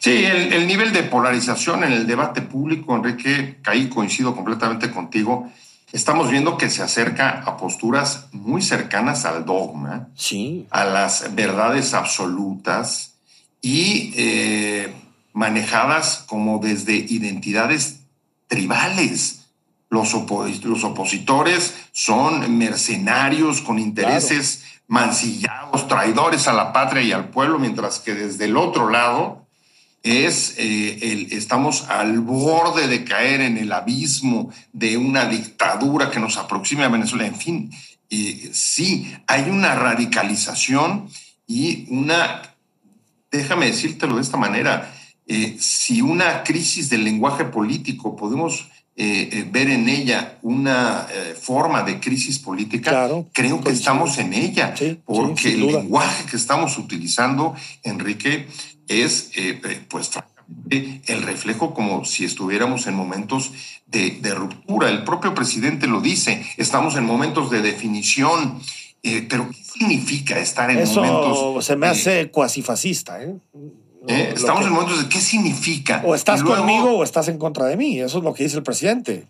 Sí, 0.00 0.24
el, 0.24 0.52
el, 0.52 0.66
nivel 0.66 0.92
de 0.92 1.02
polarización 1.02 1.84
en 1.84 1.92
el 1.92 2.06
debate 2.06 2.42
público, 2.42 2.94
Enrique, 2.94 3.58
ahí 3.64 3.88
coincido 3.88 4.34
completamente 4.34 4.90
contigo. 4.90 5.50
Estamos 5.92 6.30
viendo 6.30 6.56
que 6.58 6.68
se 6.68 6.82
acerca 6.82 7.42
a 7.46 7.56
posturas 7.56 8.26
muy 8.32 8.60
cercanas 8.62 9.24
al 9.24 9.44
dogma, 9.44 10.08
Sí. 10.16 10.66
a 10.70 10.84
las 10.84 11.34
verdades 11.34 11.94
absolutas 11.94 13.14
y 13.62 14.12
eh, 14.16 14.92
manejadas 15.32 16.24
como 16.26 16.58
desde 16.58 16.94
identidades 16.94 18.00
tribales. 18.48 19.46
Los, 19.88 20.14
opo- 20.14 20.46
los 20.64 20.82
opositores 20.84 21.74
son 21.92 22.58
mercenarios 22.58 23.60
con 23.60 23.78
intereses 23.78 24.64
mancillados, 24.88 25.86
traidores 25.88 26.48
a 26.48 26.52
la 26.52 26.72
patria 26.72 27.02
y 27.02 27.12
al 27.12 27.28
pueblo, 27.28 27.58
mientras 27.58 28.00
que 28.00 28.14
desde 28.14 28.46
el 28.46 28.56
otro 28.56 28.90
lado 28.90 29.45
es 30.06 30.54
eh, 30.58 30.98
el- 31.02 31.32
estamos 31.32 31.84
al 31.88 32.20
borde 32.20 32.86
de 32.86 33.04
caer 33.04 33.40
en 33.40 33.58
el 33.58 33.72
abismo 33.72 34.50
de 34.72 34.96
una 34.96 35.26
dictadura 35.26 36.10
que 36.10 36.20
nos 36.20 36.36
aproxime 36.36 36.84
a 36.84 36.88
Venezuela. 36.88 37.26
En 37.26 37.34
fin, 37.34 37.70
eh, 38.08 38.50
sí, 38.52 39.12
hay 39.26 39.50
una 39.50 39.74
radicalización 39.74 41.08
y 41.46 41.86
una, 41.90 42.42
déjame 43.30 43.66
decírtelo 43.66 44.16
de 44.16 44.22
esta 44.22 44.36
manera, 44.36 44.94
eh, 45.26 45.56
si 45.58 46.00
una 46.02 46.44
crisis 46.44 46.88
del 46.88 47.02
lenguaje 47.02 47.44
político 47.44 48.14
podemos 48.14 48.68
eh, 48.98 49.46
ver 49.52 49.68
en 49.68 49.90
ella 49.90 50.38
una 50.40 51.06
forma 51.38 51.82
de 51.82 52.00
crisis 52.00 52.38
política, 52.38 52.90
Claro, 52.90 53.26
creo 53.34 53.60
que 53.60 53.70
estamos 53.70 54.16
en 54.16 54.32
ella, 54.32 54.74
Sí, 54.74 54.98
porque 55.04 55.52
el 55.52 55.66
lenguaje 55.66 56.24
que 56.30 56.36
estamos 56.38 56.78
utilizando, 56.78 57.54
Enrique, 57.82 58.46
es 58.88 59.30
eh, 59.36 59.60
pues 59.88 60.08
francamente 60.10 61.02
el 61.06 61.22
reflejo 61.22 61.74
como 61.74 62.04
si 62.04 62.24
estuviéramos 62.24 62.86
en 62.86 62.94
momentos 62.94 63.50
de, 63.86 64.12
de 64.20 64.34
ruptura. 64.34 64.88
El 64.90 65.02
propio 65.04 65.34
presidente 65.34 65.86
lo 65.86 66.00
dice, 66.00 66.44
estamos 66.56 66.96
en 66.96 67.04
momentos 67.04 67.50
de 67.50 67.62
definición. 67.62 68.60
eh, 69.02 69.26
pero 69.28 69.48
¿qué 69.50 69.62
significa 69.62 70.38
estar 70.38 70.70
en 70.70 70.78
Eso 70.78 71.02
momentos? 71.02 71.64
se 71.64 71.76
me 71.76 71.86
eh, 71.86 71.90
hace 71.90 72.30
cuasi 72.30 72.62
fascista, 72.62 73.22
¿eh? 73.22 73.34
eh, 74.08 74.32
estamos 74.34 74.60
que- 74.62 74.66
en 74.68 74.72
momentos 74.72 75.02
de 75.02 75.08
qué 75.08 75.20
significa. 75.20 76.02
O 76.04 76.14
estás 76.14 76.40
luego- 76.40 76.58
conmigo 76.58 76.90
o 76.98 77.02
estás 77.04 77.28
en 77.28 77.38
contra 77.38 77.66
de 77.66 77.76
mí. 77.76 78.00
Eso 78.00 78.18
es 78.18 78.24
lo 78.24 78.32
que 78.34 78.44
dice 78.44 78.56
el 78.56 78.62
presidente. 78.62 79.26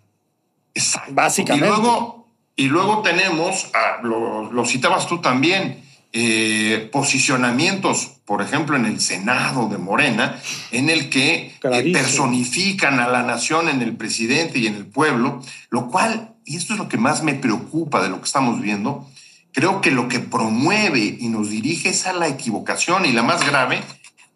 Exacto. 0.74 1.12
Básicamente. 1.14 1.66
Y 1.66 1.70
luego, 1.70 2.26
y 2.56 2.64
luego 2.68 3.02
tenemos, 3.02 3.68
a- 3.74 4.02
lo, 4.02 4.50
lo 4.52 4.64
citabas 4.66 5.06
tú 5.06 5.20
también, 5.20 5.82
eh, 6.18 6.88
posicionamientos, 6.90 8.12
por 8.24 8.40
ejemplo, 8.40 8.74
en 8.74 8.86
el 8.86 9.02
Senado 9.02 9.68
de 9.68 9.76
Morena, 9.76 10.40
en 10.70 10.88
el 10.88 11.10
que 11.10 11.54
eh, 11.62 11.92
personifican 11.92 13.00
a 13.00 13.06
la 13.08 13.22
nación 13.22 13.68
en 13.68 13.82
el 13.82 13.94
presidente 13.98 14.58
y 14.58 14.66
en 14.66 14.76
el 14.76 14.86
pueblo, 14.86 15.42
lo 15.68 15.90
cual, 15.90 16.32
y 16.46 16.56
esto 16.56 16.72
es 16.72 16.78
lo 16.78 16.88
que 16.88 16.96
más 16.96 17.22
me 17.22 17.34
preocupa 17.34 18.02
de 18.02 18.08
lo 18.08 18.16
que 18.16 18.24
estamos 18.24 18.62
viendo, 18.62 19.06
creo 19.52 19.82
que 19.82 19.90
lo 19.90 20.08
que 20.08 20.20
promueve 20.20 21.18
y 21.20 21.28
nos 21.28 21.50
dirige 21.50 21.90
es 21.90 22.06
a 22.06 22.14
la 22.14 22.28
equivocación 22.28 23.04
y 23.04 23.12
la 23.12 23.22
más 23.22 23.46
grave, 23.46 23.82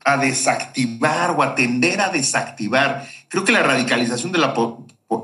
a 0.04 0.18
desactivar 0.18 1.30
o 1.30 1.42
a 1.42 1.54
tender 1.54 2.02
a 2.02 2.10
desactivar. 2.10 3.08
Creo 3.28 3.46
que 3.46 3.52
la 3.52 3.62
radicalización 3.62 4.32
la, 4.32 4.54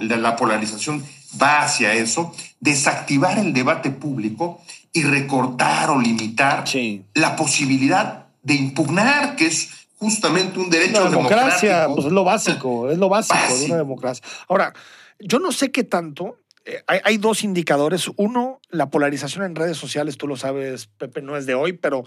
de 0.00 0.16
la 0.16 0.36
polarización 0.36 1.04
va 1.40 1.60
hacia 1.60 1.92
eso, 1.92 2.34
desactivar 2.60 3.38
el 3.38 3.52
debate 3.52 3.90
público 3.90 4.62
y 4.96 5.02
recortar 5.02 5.90
o 5.90 6.00
limitar 6.00 6.66
Sí. 6.66 7.04
la 7.14 7.36
posibilidad 7.36 8.26
de 8.42 8.54
impugnar, 8.54 9.36
que 9.36 9.46
es 9.46 9.70
justamente 9.98 10.58
un 10.58 10.70
derecho 10.70 11.04
La 11.04 11.10
democracia, 11.10 11.86
pues 11.94 12.06
es 12.06 12.12
lo 12.12 12.24
básico, 12.24 12.90
es 12.90 12.98
lo 12.98 13.08
básico, 13.08 13.38
de 13.58 13.64
una 13.66 13.76
democracia. 13.76 14.24
Ahora, 14.48 14.72
yo 15.18 15.38
no 15.38 15.52
sé 15.52 15.70
qué 15.70 15.84
tanto. 15.84 16.38
eh, 16.64 16.82
hay, 16.88 16.98
hay 17.04 17.16
dos 17.18 17.44
indicadores. 17.44 18.10
Uno, 18.16 18.60
la 18.70 18.90
polarización 18.90 19.44
en 19.44 19.54
redes 19.54 19.76
sociales, 19.76 20.16
tú 20.18 20.26
lo 20.26 20.36
sabes, 20.36 20.88
Pepe, 20.98 21.22
no 21.22 21.36
es 21.36 21.46
de 21.46 21.54
hoy, 21.54 21.72
pero 21.74 22.04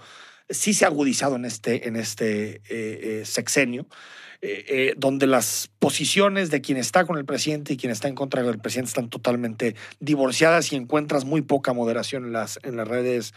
sí 0.50 0.74
se 0.74 0.84
ha 0.84 0.88
agudizado 0.88 1.36
en 1.36 1.44
este, 1.46 1.88
en 1.88 1.96
este 1.96 2.56
eh, 2.56 2.60
eh, 2.68 3.22
sexenio, 3.24 3.86
eh, 4.42 4.64
eh, 4.68 4.94
donde 4.96 5.26
las 5.26 5.70
posiciones 5.78 6.50
de 6.50 6.62
quien 6.62 6.78
está 6.78 7.04
con 7.04 7.18
el 7.18 7.26
presidente 7.26 7.74
y 7.74 7.76
quien 7.76 7.92
está 7.92 8.08
en 8.08 8.14
contra 8.14 8.42
del 8.42 8.58
presidente 8.58 8.88
están 8.88 9.10
totalmente 9.10 9.76
divorciadas 9.98 10.72
y 10.72 10.76
encuentras 10.76 11.26
muy 11.26 11.42
poca 11.42 11.74
moderación 11.74 12.24
en 12.24 12.32
las, 12.32 12.58
en 12.62 12.76
las 12.76 12.88
redes 12.88 13.34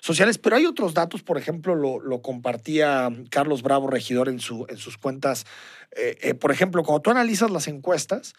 sociales. 0.00 0.38
Pero 0.38 0.56
hay 0.56 0.66
otros 0.66 0.92
datos, 0.92 1.22
por 1.22 1.38
ejemplo, 1.38 1.76
lo, 1.76 2.00
lo 2.00 2.20
compartía 2.20 3.10
Carlos 3.30 3.62
Bravo, 3.62 3.86
regidor, 3.86 4.28
en, 4.28 4.40
su, 4.40 4.66
en 4.68 4.76
sus 4.76 4.98
cuentas. 4.98 5.46
Eh, 5.92 6.34
por 6.34 6.50
ejemplo, 6.50 6.82
cuando 6.82 7.02
tú 7.02 7.10
analizas 7.10 7.52
las 7.52 7.68
encuestas, 7.68 8.34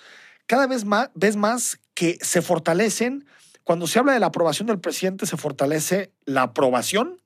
cada 0.47 0.67
vez 0.67 0.83
más 0.83 1.11
ves 1.13 1.37
más 1.37 1.79
que 1.93 2.17
se 2.19 2.41
fortalecen. 2.41 3.25
Cuando 3.63 3.87
se 3.87 3.99
habla 3.99 4.11
de 4.11 4.19
la 4.19 4.25
aprobación 4.25 4.67
del 4.67 4.79
presidente, 4.79 5.25
se 5.25 5.37
fortalece 5.37 6.11
la 6.25 6.41
aprobación. 6.41 7.20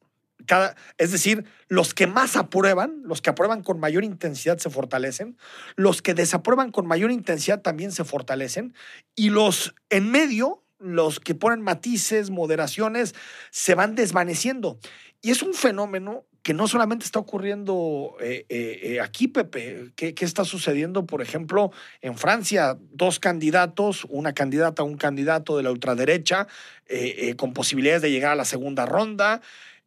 Es 0.98 1.12
decir, 1.12 1.46
los 1.68 1.94
que 1.94 2.08
más 2.08 2.36
aprueban, 2.36 3.02
los 3.04 3.22
que 3.22 3.30
aprueban 3.30 3.64
con 3.64 3.80
mayor 3.80 4.04
intensidad 4.04 4.58
se 4.58 4.70
fortalecen, 4.70 5.38
los 5.76 6.02
que 6.02 6.14
desaprueban 6.14 6.72
con 6.72 6.88
mayor 6.88 7.12
intensidad 7.12 7.62
también 7.62 7.92
se 7.92 8.04
fortalecen, 8.04 8.74
y 9.16 9.30
los 9.30 9.76
en 9.90 10.12
medio, 10.12 10.64
los 10.80 11.20
que 11.20 11.36
ponen 11.36 11.62
matices, 11.62 12.30
moderaciones, 12.30 13.16
se 13.52 13.76
van 13.76 13.96
desvaneciendo. 13.96 14.80
Y 15.22 15.32
es 15.32 15.42
un 15.42 15.54
fenómeno 15.54 16.26
que 16.46 16.54
no 16.54 16.68
solamente 16.68 17.06
está 17.06 17.18
ocurriendo 17.18 18.16
eh, 18.22 18.46
eh, 18.50 18.80
eh, 18.84 19.02
aquí, 19.02 19.28
Pepe, 19.28 19.94
¿Qué, 19.96 20.14
¿qué 20.14 20.26
está 20.26 20.46
sucediendo, 20.46 21.08
por 21.08 21.24
ejemplo, 21.24 21.72
en 22.02 22.16
Francia? 22.20 22.78
Dos 22.92 23.20
candidatos, 23.20 24.06
una 24.10 24.34
candidata, 24.34 24.84
un 24.84 24.96
candidato 24.96 25.58
de 25.58 25.64
la 25.64 25.72
ultraderecha, 25.72 26.46
con 27.36 27.54
posibilidades 27.54 28.04
de 28.04 28.12
llegar 28.12 28.34
a 28.34 28.36
la 28.36 28.46
segunda 28.46 28.86
ronda. 28.86 29.42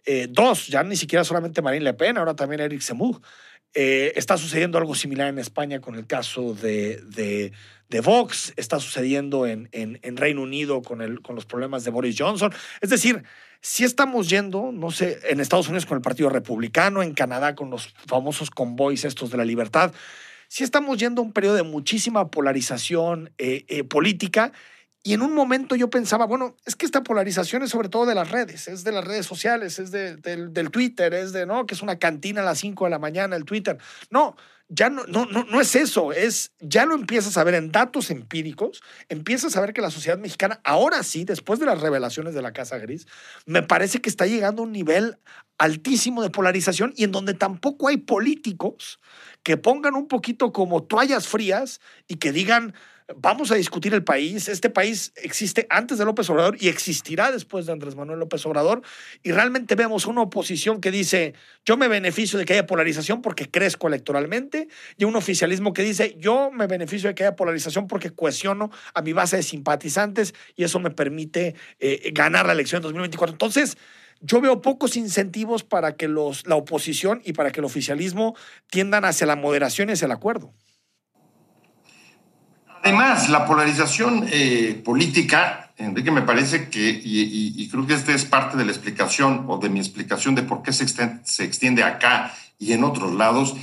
Eh, 0.05 0.26
dos, 0.31 0.69
ya 0.69 0.83
ni 0.83 0.97
siquiera 0.97 1.25
solamente 1.25 1.62
Marine 1.62 1.85
Le 1.85 1.95
Pen, 1.95 2.19
ahora 2.19 2.35
también 2.35 2.61
Eric 2.61 2.81
Zemmour. 2.81 3.21
Eh, 3.75 4.12
está 4.17 4.38
sucediendo 4.38 4.78
algo 4.78 4.95
similar 4.95 5.28
en 5.28 5.38
España 5.38 5.81
con 5.81 5.95
el 5.95 6.07
caso 6.07 6.55
de, 6.55 7.02
de, 7.88 8.00
Vox, 8.00 8.52
está 8.57 8.81
sucediendo 8.81 9.47
en, 9.47 9.69
en, 9.73 10.17
Reino 10.17 10.43
Unido 10.43 10.83
con, 10.83 11.02
el, 11.02 11.21
con 11.21 11.35
los 11.35 11.45
problemas 11.45 11.85
de 11.85 11.90
Boris 11.90 12.17
Johnson. 12.19 12.52
Es 12.81 12.90
decir, 12.90 13.23
si 13.61 13.85
estamos 13.85 14.31
yendo, 14.31 14.73
no 14.73 14.90
sé, 14.90 15.19
en 15.28 15.40
Estados 15.40 15.69
Unidos 15.69 15.85
con 15.85 15.97
el 15.97 16.02
Partido 16.02 16.31
Republicano, 16.31 17.02
en 17.02 17.12
Canadá 17.12 17.55
con 17.55 17.71
los 17.71 17.95
famosos 18.07 18.50
convoys 18.50 19.05
estos 19.05 19.31
de 19.31 19.37
la 19.37 19.45
libertad, 19.45 19.93
si 20.49 20.64
estamos 20.64 20.99
yendo 20.99 21.21
a 21.21 21.25
un 21.25 21.33
periodo 21.33 21.57
de 21.57 21.62
muchísima 21.62 22.31
polarización 22.31 23.33
eh, 23.37 23.85
política. 23.85 24.52
Y 25.02 25.14
en 25.14 25.23
un 25.23 25.33
momento 25.35 25.76
yo 25.76 25.88
pensaba, 25.90 26.26
bueno, 26.26 26.57
es 26.67 26.75
que 26.76 26.85
esta 26.85 27.02
polarización 27.02 27.62
es 27.62 27.71
sobre 27.71 27.88
todo 27.88 28.05
de 28.05 28.14
las 28.14 28.31
redes, 28.31 28.69
es 28.69 28.85
de 28.85 28.93
las 28.93 29.05
redes 29.05 29.26
sociales, 29.26 29.78
es 29.78 29.90
de- 29.90 30.17
del, 30.17 30.71
Twitter, 30.71 31.14
es 31.14 31.33
de, 31.33 31.47
¿no? 31.47 31.67
Que 31.67 31.75
es 31.75 31.83
una 31.83 31.99
cantina 31.99 32.43
a 32.43 32.45
las 32.45 32.59
5 32.59 32.85
de 32.85 32.90
la 32.90 32.99
mañana, 32.99 33.37
el 33.37 33.45
Twitter. 33.45 33.78
No, 34.11 34.37
ya 34.69 34.90
no, 34.90 35.05
no, 35.07 35.25
no, 35.25 35.45
no 35.45 35.61
es 35.61 35.75
eso, 35.76 36.12
es, 36.12 36.52
ya 36.61 36.85
lo 36.85 36.95
empiezas 36.95 37.38
a 37.38 37.45
ver 37.45 37.55
en 37.55 37.73
datos 37.73 38.11
empíricos, 38.11 38.83
empiezas 39.09 39.57
a 39.57 39.62
ver 39.62 39.73
que 39.73 39.81
la 39.81 39.90
sociedad 39.90 40.19
mexicana, 40.19 40.61
ahora 40.62 41.02
sí, 41.02 41.25
después 41.25 41.59
de 41.59 41.64
las 41.67 41.81
revelaciones 41.81 42.35
de 42.35 42.43
la 42.43 42.52
Casa 42.52 42.76
Gris, 42.78 43.07
me 43.47 43.62
parece 43.62 44.00
que 44.02 44.11
está 44.11 44.26
llegando 44.26 44.62
a 44.62 44.67
un 44.67 44.73
nivel 44.73 45.19
altísimo 45.57 46.23
de 46.23 46.31
polarización 46.31 46.93
y 46.97 47.05
en 47.05 47.12
donde 47.12 47.33
tampoco 47.35 47.88
hay 47.88 47.97
políticos 47.97 49.00
que 49.43 49.57
pongan 49.57 49.95
un 49.95 50.07
poquito 50.07 50.52
como 50.52 50.83
toallas 50.83 51.28
frías 51.28 51.81
y 52.07 52.17
que 52.17 52.33
digan, 52.33 52.75
vamos 53.17 53.50
a 53.50 53.55
discutir 53.55 53.95
el 53.95 54.05
país, 54.05 54.49
este 54.49 54.71
país 54.71 55.12
existe 55.17 55.67
antes 55.71 55.99
de 55.99 56.05
López 56.05 56.29
Obrador 56.31 56.57
y 56.61 56.69
existirá 56.69 57.33
después 57.33 57.67
de 57.67 57.73
Andrés 57.73 57.97
Manuel 57.97 58.19
López 58.19 58.45
Obrador, 58.47 58.83
y 59.23 59.33
realmente 59.33 59.75
vemos 59.75 60.07
una 60.07 60.23
oposición 60.23 60.81
que 60.81 60.91
dice, 60.91 61.35
yo 61.65 61.77
me 61.77 61.88
beneficio 61.88 62.38
de 62.38 62.45
que 62.45 62.53
haya 62.53 62.67
polarización 62.67 63.23
porque 63.23 63.50
crezco 63.50 63.88
electoralmente, 63.88 64.69
y 64.97 65.05
un 65.05 65.17
oficialismo 65.17 65.73
que 65.73 65.83
dice, 65.83 66.17
yo 66.19 66.50
me 66.50 66.67
beneficio 66.67 67.09
de 67.09 67.15
que 67.15 67.25
haya 67.25 67.37
polarización 67.37 67.87
porque 67.87 68.11
cohesiono 68.11 68.71
a 68.95 69.03
mi 69.03 69.12
base 69.12 69.37
de 69.37 69.43
simpatizantes 69.43 70.35
y 70.55 70.65
eso 70.65 70.79
me 70.79 70.91
permite 70.91 71.55
eh, 71.81 72.11
ganar 72.12 72.47
la 72.47 72.53
elección 72.53 72.81
en 72.81 72.83
2024. 72.83 73.35
Entonces, 73.35 73.79
yo 74.21 74.41
veo 74.41 74.61
pocos 74.61 74.97
incentivos 74.97 75.65
para 75.65 75.97
que 75.97 76.09
los, 76.09 76.47
la 76.47 76.57
oposición 76.57 77.23
y 77.25 77.33
para 77.33 77.53
que 77.53 77.61
el 77.61 77.65
oficialismo 77.65 78.37
tiendan 78.69 79.05
hacia 79.05 79.27
la 79.27 79.37
moderación 79.37 79.88
y 79.88 79.93
hacia 79.93 80.07
el 80.07 80.12
acuerdo. 80.12 80.53
Además, 82.82 83.28
la 83.28 83.47
polarización 83.47 84.26
eh, 84.30 84.80
política, 84.85 85.73
Enrique, 85.76 86.11
me 86.11 86.23
parece 86.23 86.68
que, 86.68 86.88
y, 86.90 87.20
y- 87.23 87.54
y 87.56 87.68
creo 87.68 87.87
que 87.87 87.94
esta 87.94 88.12
es 88.12 88.25
parte 88.25 88.56
de 88.56 88.64
la 88.64 88.73
explicación 88.73 89.44
o 89.49 89.58
de 89.58 89.68
mi 89.68 89.78
explicación 89.78 90.35
de 90.35 90.42
por 90.42 90.62
qué 90.62 90.73
se 90.73 90.85
extiende, 90.85 91.20
se 91.25 91.44
extiende 91.44 91.82
acá 91.85 92.35
y 92.58 92.73
en 92.73 92.85
otros 92.85 93.14
lados, 93.14 93.54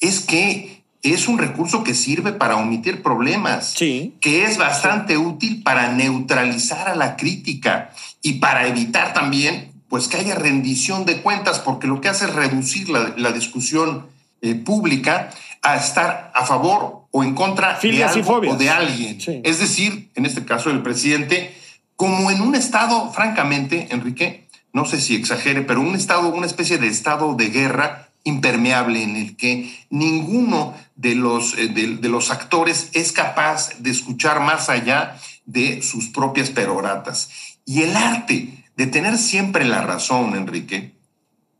es 0.00 0.20
que 0.20 0.82
es 1.02 1.26
un 1.28 1.38
recurso 1.38 1.82
que 1.82 1.94
sirve 1.94 2.32
para 2.32 2.56
omitir 2.56 3.02
problemas, 3.02 3.72
Sí. 3.76 4.14
que 4.20 4.44
es 4.44 4.56
bastante 4.58 5.16
útil 5.18 5.62
para 5.62 5.92
neutralizar 5.92 6.88
a 6.88 6.94
la 6.94 7.16
crítica 7.16 7.90
y 8.22 8.34
para 8.34 8.66
evitar 8.68 9.12
también 9.12 9.72
pues 9.88 10.08
que 10.08 10.16
haya 10.16 10.34
rendición 10.36 11.04
de 11.04 11.20
cuentas, 11.20 11.58
porque 11.58 11.86
lo 11.86 12.00
que 12.00 12.08
hace 12.08 12.24
es 12.26 12.34
reducir 12.34 12.88
la, 12.88 13.12
la 13.16 13.32
discusión 13.32 14.06
eh, 14.40 14.54
pública 14.54 15.30
a 15.62 15.76
estar 15.76 16.32
a 16.34 16.44
favor 16.44 17.06
o 17.12 17.22
en 17.22 17.34
contra 17.34 17.76
Filias 17.76 18.14
de 18.14 18.20
algo 18.20 18.52
o 18.52 18.56
de 18.56 18.70
alguien. 18.70 19.20
Sí. 19.20 19.40
Es 19.44 19.60
decir, 19.60 20.10
en 20.14 20.26
este 20.26 20.44
caso 20.44 20.70
el 20.70 20.82
presidente, 20.82 21.54
como 21.96 22.30
en 22.30 22.40
un 22.40 22.54
estado, 22.54 23.12
francamente, 23.12 23.88
Enrique, 23.90 24.48
no 24.72 24.84
sé 24.84 25.00
si 25.00 25.14
exagere, 25.14 25.62
pero 25.62 25.80
un 25.80 25.94
estado, 25.94 26.28
una 26.28 26.46
especie 26.46 26.78
de 26.78 26.88
estado 26.88 27.34
de 27.34 27.50
guerra 27.50 28.08
impermeable 28.24 29.02
en 29.02 29.16
el 29.16 29.36
que 29.36 29.72
ninguno 29.90 30.74
de 30.96 31.14
los, 31.14 31.56
eh, 31.58 31.68
de, 31.68 31.96
de 31.96 32.08
los 32.08 32.30
actores 32.30 32.88
es 32.92 33.12
capaz 33.12 33.78
de 33.78 33.90
escuchar 33.90 34.40
más 34.40 34.68
allá 34.68 35.16
de 35.44 35.82
sus 35.82 36.08
propias 36.08 36.50
peroratas. 36.50 37.30
Y 37.64 37.82
el 37.82 37.96
arte 37.96 38.64
de 38.76 38.86
tener 38.86 39.18
siempre 39.18 39.64
la 39.64 39.82
razón, 39.82 40.34
Enrique, 40.34 40.94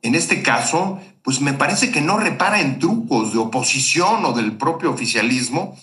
en 0.03 0.15
este 0.15 0.43
caso, 0.43 1.01
pues 1.23 1.41
me 1.41 1.53
parece 1.53 1.91
que 1.91 2.01
no 2.01 2.19
repara 2.19 2.61
en 2.61 2.79
trucos 2.79 3.33
de 3.33 3.39
oposición 3.39 4.25
o 4.25 4.33
del 4.33 4.57
propio 4.57 4.91
oficialismo 4.91 5.77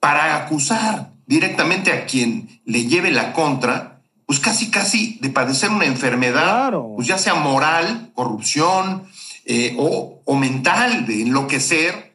para 0.00 0.36
acusar 0.36 1.10
directamente 1.26 1.92
a 1.92 2.06
quien 2.06 2.60
le 2.64 2.86
lleve 2.86 3.10
la 3.10 3.32
contra, 3.32 4.00
pues 4.26 4.38
casi 4.40 4.70
casi 4.70 5.18
de 5.20 5.30
padecer 5.30 5.70
una 5.70 5.86
enfermedad, 5.86 6.42
Claro. 6.68 6.92
pues 6.96 7.06
ya 7.08 7.18
sea 7.18 7.34
moral, 7.34 8.10
corrupción 8.14 9.04
eh, 9.46 9.74
o, 9.78 10.20
o 10.24 10.36
mental, 10.36 11.06
de 11.06 11.22
enloquecer 11.22 12.14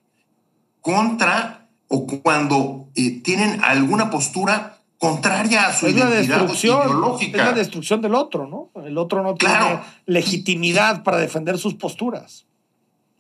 contra 0.82 1.68
o 1.88 2.06
cuando 2.06 2.88
eh, 2.96 3.22
tienen 3.22 3.64
alguna 3.64 4.10
postura 4.10 4.78
contraria 5.00 5.68
a 5.68 5.74
su 5.74 5.88
Es 5.88 5.96
identidad 5.96 6.48
ideológica. 6.54 7.38
Es 7.38 7.46
la 7.46 7.54
destrucción 7.54 8.02
del 8.02 8.14
otro, 8.16 8.48
¿no? 8.48 8.70
El 8.84 8.98
otro 8.98 9.24
no 9.24 9.36
Claro. 9.36 9.66
tiene 9.68 9.82
legitimidad 10.06 11.04
para 11.04 11.18
defender 11.18 11.58
sus 11.58 11.74
posturas. 11.76 12.46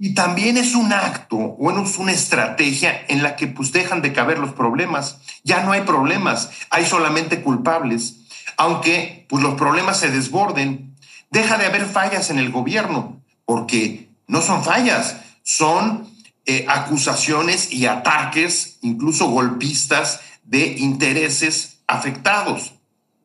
Y 0.02 0.14
también 0.14 0.56
es 0.56 0.76
un 0.76 0.94
acto, 0.94 1.36
bueno, 1.38 1.84
es 1.84 1.98
una 1.98 2.14
estrategia 2.14 3.04
en 3.10 3.22
la 3.22 3.36
que 3.36 3.48
pues 3.48 3.74
dejan 3.74 4.02
de 4.02 4.14
caber 4.14 4.40
los 4.40 4.54
problemas. 4.54 5.18
Ya 5.44 5.62
no 5.64 5.74
hay 5.74 5.82
problemas, 5.82 6.50
hay 6.70 6.86
solamente 6.86 7.42
culpables. 7.42 8.16
Aunque 8.56 9.26
pues 9.28 9.44
los 9.44 9.56
problemas 9.56 10.00
se 10.00 10.10
desborden, 10.10 10.96
deja 11.32 11.58
de 11.58 11.66
haber 11.66 11.86
fallas 11.86 12.30
en 12.30 12.40
el 12.40 12.50
gobierno, 12.50 13.22
porque 13.46 14.08
no 14.28 14.42
son 14.42 14.64
fallas, 14.64 15.18
son 15.44 16.08
eh, 16.46 16.66
acusaciones 16.70 17.72
y 17.72 17.86
ataques, 17.86 18.78
incluso 18.82 19.28
golpistas, 19.30 20.22
de 20.44 20.76
intereses 20.78 21.80
afectados. 21.88 22.74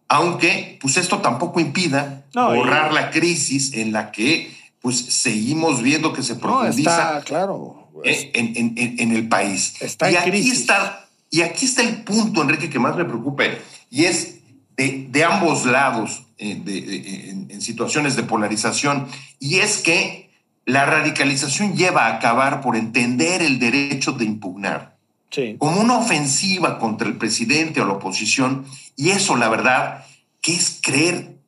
Aunque 0.08 0.78
pues 0.80 0.96
esto 0.96 1.18
tampoco 1.18 1.60
impida 1.60 2.24
No, 2.34 2.54
y- 2.54 2.58
borrar 2.58 2.92
la 2.92 3.10
crisis 3.10 3.72
en 3.74 3.92
la 3.92 4.10
que 4.12 4.53
pues 4.84 4.98
seguimos 4.98 5.82
viendo 5.82 6.12
que 6.12 6.22
se 6.22 6.34
No, 6.34 6.40
profundiza 6.40 7.16
está 7.18 7.22
claro. 7.24 7.88
eh, 8.04 8.30
en, 8.34 8.52
en- 8.54 8.74
en- 8.76 9.00
en 9.00 9.12
el 9.16 9.28
país. 9.30 9.76
Está 9.80 10.10
y 10.10 10.14
en 10.14 10.20
aquí 10.20 10.30
crisis. 10.30 10.60
está 10.60 11.08
y 11.30 11.40
aquí 11.40 11.64
está 11.64 11.80
el 11.82 12.04
punto, 12.04 12.42
Enrique, 12.42 12.68
que 12.68 12.78
más 12.78 12.94
me 12.94 13.06
preocupa 13.06 13.44
y 13.90 14.04
es 14.04 14.40
de, 14.76 15.06
de 15.10 15.24
ambos 15.24 15.64
lados 15.64 16.24
eh, 16.36 16.60
de- 16.62 16.80
de- 16.82 17.30
en, 17.30 17.62
situaciones 17.62 18.14
de 18.14 18.24
polarización 18.24 19.08
y 19.40 19.56
es 19.60 19.78
que 19.78 20.28
la 20.66 20.84
radicalización 20.84 21.74
lleva 21.74 22.04
a 22.06 22.16
acabar 22.16 22.60
por 22.60 22.76
entender 22.76 23.40
el 23.40 23.58
derecho 23.58 24.12
de 24.12 24.26
impugnar 24.26 24.98
Sí. 25.30 25.56
como 25.58 25.80
una 25.80 25.96
ofensiva 25.96 26.78
contra 26.78 27.08
el 27.08 27.16
presidente 27.16 27.80
o 27.80 27.86
la 27.86 27.94
oposición, 27.94 28.66
y 28.96 29.10
eso, 29.10 29.34
la 29.36 29.48
verdad, 29.48 30.04
que 30.42 30.54
es 30.54 30.78
creer, 30.82 31.38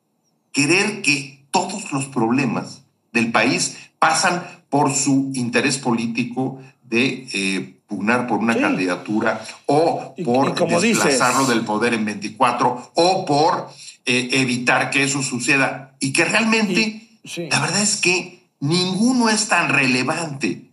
creer 0.53 1.03
que 1.03 1.45
todos 1.53 1.93
los 1.93 2.07
problemas 2.07 2.83
del 3.17 3.33
país 3.33 3.77
pasan 3.99 4.45
por 4.71 4.93
su 4.95 5.33
interés 5.35 5.79
político 5.79 6.61
de 6.85 7.27
eh, 7.33 7.73
pugnar 7.89 8.27
por 8.27 8.39
una 8.39 8.53
Sí. 8.55 8.61
candidatura 8.61 9.41
o 9.67 10.15
Y- 10.17 10.25
por 10.25 10.49
y 10.51 10.53
como 10.55 10.81
desplazarlo 10.81 11.41
dices- 11.41 11.55
del 11.55 11.65
poder 11.65 11.95
en 11.95 12.05
24 12.05 12.93
o 12.95 13.25
por 13.25 13.69
eh, 14.05 14.29
evitar 14.33 14.91
que 14.91 15.03
eso 15.03 15.23
suceda 15.23 15.95
y 15.99 16.13
que 16.13 16.25
realmente 16.25 16.81
Y- 16.81 17.29
sí. 17.29 17.49
la 17.51 17.59
verdad 17.61 17.83
es 17.83 17.97
que 17.97 18.45
ninguno 18.61 19.29
es 19.29 19.49
tan 19.49 19.69
relevante 19.69 20.71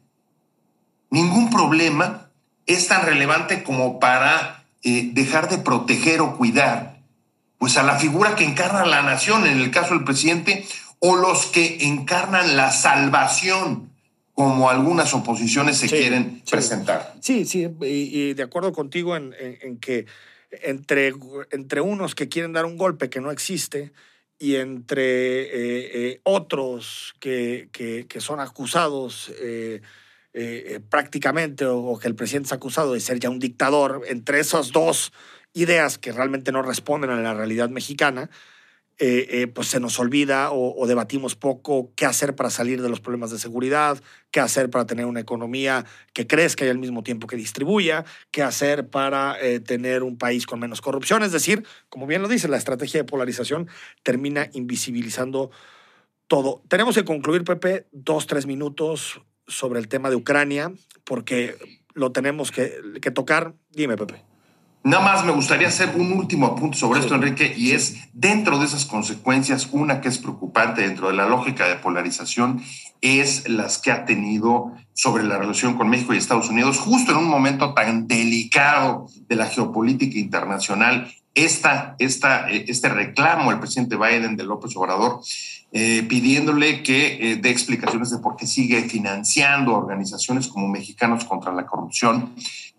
ningún 1.10 1.50
problema 1.50 2.30
es 2.66 2.88
tan 2.88 3.06
relevante 3.06 3.64
como 3.64 4.00
para 4.00 4.64
eh, 4.84 5.10
dejar 5.14 5.50
de 5.50 5.58
proteger 5.60 6.22
o 6.22 6.36
cuidar 6.38 7.00
pues 7.58 7.78
a 7.78 7.84
la 7.84 7.98
figura 7.98 8.36
que 8.36 8.44
encarna 8.44 8.84
la 8.86 9.02
nación, 9.04 9.46
en 9.48 9.58
el 9.62 9.72
caso 9.72 9.94
del 9.94 10.04
presidente, 10.04 10.66
o 11.06 11.18
los 11.18 11.48
que 11.48 11.84
encarnan 11.86 12.56
la 12.56 12.72
salvación, 12.72 13.90
como 14.34 14.70
algunas 14.70 15.14
oposiciones 15.14 15.78
se 15.78 15.90
Sí, 15.90 15.98
quieren 15.98 16.42
sí. 16.46 16.52
presentar. 16.52 17.14
Sí, 17.20 17.44
sí, 17.46 17.68
y, 17.82 17.86
y 18.30 18.34
de 18.34 18.44
acuerdo 18.44 18.72
contigo 18.72 19.18
en, 19.18 19.34
en- 19.38 19.58
en 19.62 19.78
que 19.80 20.06
entre, 20.62 21.14
entre 21.52 21.82
unos 21.82 22.16
que 22.16 22.30
quieren 22.30 22.54
dar 22.54 22.64
un 22.66 22.78
golpe 22.78 23.10
que 23.10 23.20
no 23.20 23.32
existe 23.32 23.92
y 24.40 24.56
entre 24.56 25.42
eh, 25.42 25.52
eh, 26.14 26.22
otros 26.24 27.14
que, 27.20 27.68
que- 27.74 28.06
que 28.08 28.22
son 28.22 28.40
acusados 28.40 29.30
eh, 29.42 29.82
prácticamente 30.90 31.66
o, 31.66 31.78
o 31.80 32.00
que 32.00 32.08
el 32.08 32.16
presidente 32.16 32.48
es 32.48 32.54
acusado 32.54 32.94
de 32.94 33.02
ser 33.02 33.20
ya 33.20 33.30
un 33.30 33.40
dictador, 33.40 34.04
entre 34.08 34.40
esas 34.40 34.72
dos 34.72 35.12
ideas 35.54 35.98
que 35.98 36.12
realmente 36.14 36.52
no 36.54 36.62
responden 36.62 37.10
a 37.12 37.20
la 37.22 37.34
realidad 37.34 37.70
mexicana, 37.70 38.30
eh, 39.00 39.28
eh, 39.30 39.48
pues 39.48 39.70
se 39.70 39.80
nos 39.80 40.00
olvida 40.00 40.52
o, 40.52 40.86
debatimos 40.86 41.36
poco 41.36 41.92
qué 41.96 42.06
hacer 42.06 42.36
para 42.36 42.52
salir 42.52 42.82
de 42.82 42.90
los 42.90 43.00
problemas 43.00 43.32
de 43.32 43.40
seguridad, 43.40 44.02
qué 44.30 44.40
hacer 44.40 44.70
para 44.70 44.86
tener 44.86 45.08
una 45.08 45.20
economía 45.20 45.86
que 46.14 46.28
crezca 46.28 46.64
y 46.64 46.70
al 46.70 46.78
mismo 46.78 47.04
tiempo 47.04 47.26
que 47.26 47.36
distribuya, 47.36 48.06
qué 48.30 48.44
hacer 48.44 48.90
para 48.90 49.36
eh, 49.42 49.60
tener 49.60 50.04
un 50.04 50.18
país 50.18 50.46
con 50.46 50.60
menos 50.60 50.80
corrupción. 50.80 51.24
Es 51.24 51.32
decir, 51.32 51.66
como 51.90 52.06
bien 52.06 52.22
lo 52.22 52.28
dice, 52.28 52.48
la 52.48 52.58
estrategia 52.58 53.00
de 53.00 53.06
polarización 53.06 53.68
termina 54.04 54.50
invisibilizando 54.54 55.50
todo. 56.28 56.62
Tenemos 56.68 56.96
que 56.96 57.04
concluir, 57.04 57.44
Pepe, 57.44 57.88
dos, 57.92 58.28
tres 58.28 58.46
minutos 58.46 59.22
sobre 59.48 59.80
el 59.80 59.88
tema 59.88 60.12
de 60.12 60.18
Ucrania, 60.18 60.72
porque 61.04 61.58
lo 61.94 62.12
tenemos 62.12 62.52
que, 62.52 62.80
que 63.02 63.10
tocar. 63.10 63.56
Dime, 63.72 63.98
Pepe. 63.98 64.33
Nada 64.84 65.02
más 65.02 65.24
me 65.24 65.32
gustaría 65.32 65.70
hacer 65.70 65.94
un 65.96 66.12
último 66.12 66.46
apunte 66.46 66.78
sobre 66.78 67.00
Sí. 67.00 67.06
esto, 67.06 67.16
Enrique, 67.16 67.54
y 67.56 67.72
es 67.72 67.96
dentro 68.12 68.60
de 68.60 68.66
esas 68.66 68.86
consecuencias, 68.86 69.70
una 69.72 70.02
que 70.02 70.10
es 70.10 70.18
preocupante 70.18 70.82
dentro 70.82 71.08
de 71.08 71.14
la 71.14 71.26
lógica 71.26 71.68
de 71.70 71.76
polarización, 71.76 72.62
es 73.02 73.48
las 73.48 73.78
que 73.78 73.92
ha 73.92 74.04
tenido 74.04 74.74
sobre 74.94 75.24
la 75.24 75.38
relación 75.38 75.76
con 75.76 75.90
México 75.90 76.14
y 76.14 76.18
Estados 76.18 76.50
Unidos, 76.50 76.80
justo 76.80 77.12
en 77.14 77.18
un 77.20 77.30
momento 77.30 77.74
tan 77.74 78.08
delicado 78.08 79.08
de 79.30 79.36
la 79.38 79.46
geopolítica 79.48 80.20
internacional. 80.20 81.10
Esta, 81.34 81.96
esta, 81.98 82.50
eh, 82.52 82.66
este 82.68 82.90
reclamo 82.90 83.52
al 83.52 83.60
presidente 83.60 83.96
Biden 83.96 84.36
de 84.36 84.44
López 84.44 84.76
Obrador, 84.76 85.22
eh, 85.76 86.06
pidiéndole 86.08 86.84
que 86.84 87.32
eh, 87.32 87.36
dé 87.38 87.50
explicaciones 87.50 88.12
de 88.12 88.20
por 88.20 88.36
qué 88.36 88.46
sigue 88.46 88.84
financiando 88.84 89.74
organizaciones 89.74 90.48
como 90.48 90.68
Mexicanos 90.68 91.26
contra 91.26 91.52
la 91.52 91.66
Corrupción, 91.66 92.36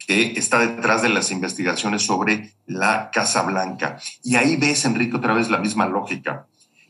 que 0.07 0.35
está 0.37 0.61
detrás 0.61 1.03
de 1.03 1.09
las 1.09 1.33
investigaciones 1.33 2.03
sobre 2.03 2.53
la 2.67 3.11
Casa 3.11 3.43
Blanca. 3.43 3.99
Y 4.23 4.37
ahí 4.37 4.55
ves, 4.55 4.85
Enrique, 4.85 5.17
otra 5.17 5.35
vez 5.35 5.51
la 5.51 5.59
misma 5.59 5.87
lógica. 5.87 6.47